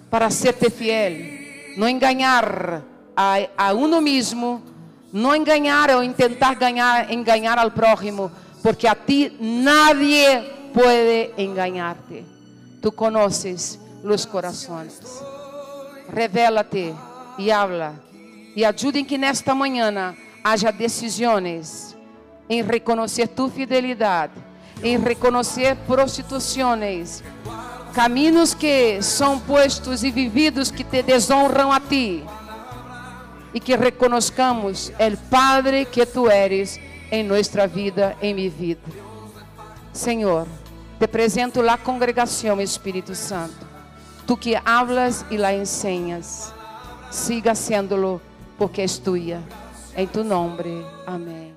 para 0.10 0.30
ser-te 0.30 0.70
fiel, 0.70 1.76
não 1.76 1.90
enganar 1.90 2.82
a, 3.16 3.36
a 3.58 3.74
uno 3.74 4.00
mesmo, 4.00 4.64
não 5.12 5.36
enganar 5.36 5.90
ou 5.90 6.14
tentar 6.14 6.56
ganhar, 6.56 7.12
enganar 7.12 7.60
ao 7.60 7.70
próximo, 7.72 8.32
porque 8.64 8.88
a 8.88 8.96
ti 8.96 9.36
nadie 9.42 10.42
pode 10.74 11.32
enganar-te. 11.38 12.24
Tu 12.82 12.92
conheces 12.94 13.78
os 14.14 14.26
corações. 14.26 15.00
Revela-te 16.14 16.94
e 17.38 17.52
habla 17.52 17.96
e 18.56 18.64
ajude 18.64 19.04
que 19.04 19.18
nesta 19.18 19.54
manhã 19.54 20.16
haja 20.44 20.72
decisões 20.72 21.96
em 22.50 22.62
reconhecer 22.62 23.28
tu 23.28 23.50
fidelidade, 23.50 24.34
em 24.84 24.98
reconhecer 24.98 25.76
prostituições, 25.88 27.24
caminhos 27.94 28.54
que 28.54 29.02
são 29.02 29.40
postos 29.40 30.04
e 30.04 30.12
vividos 30.12 30.70
que 30.72 30.84
te 30.84 31.02
desonram 31.02 31.72
a 31.72 31.80
ti, 31.80 32.24
e 33.54 33.60
que 33.60 33.76
reconozcamos 33.76 34.90
o 34.90 35.18
Padre 35.30 35.86
que 35.86 36.06
tu 36.06 36.30
eres 36.30 36.80
em 37.12 37.24
nossa 37.24 37.66
vida, 37.68 38.16
em 38.22 38.34
minha 38.34 38.50
vida. 38.50 38.82
Senhor, 39.92 40.48
te 41.00 41.06
apresento 41.06 41.62
a 41.68 41.78
congregação, 41.78 42.62
Espírito 42.62 43.16
Santo, 43.16 43.65
Tu 44.26 44.38
que 44.38 44.60
hablas 44.66 45.26
e 45.30 45.38
la 45.38 45.54
enseñas, 45.54 46.52
siga 47.12 47.52
haciéndolo 47.52 48.22
porque 48.58 48.82
és 48.82 48.98
tuya. 48.98 49.40
Em 49.96 50.08
tu 50.08 50.24
nome. 50.24 50.84
Amém. 51.06 51.54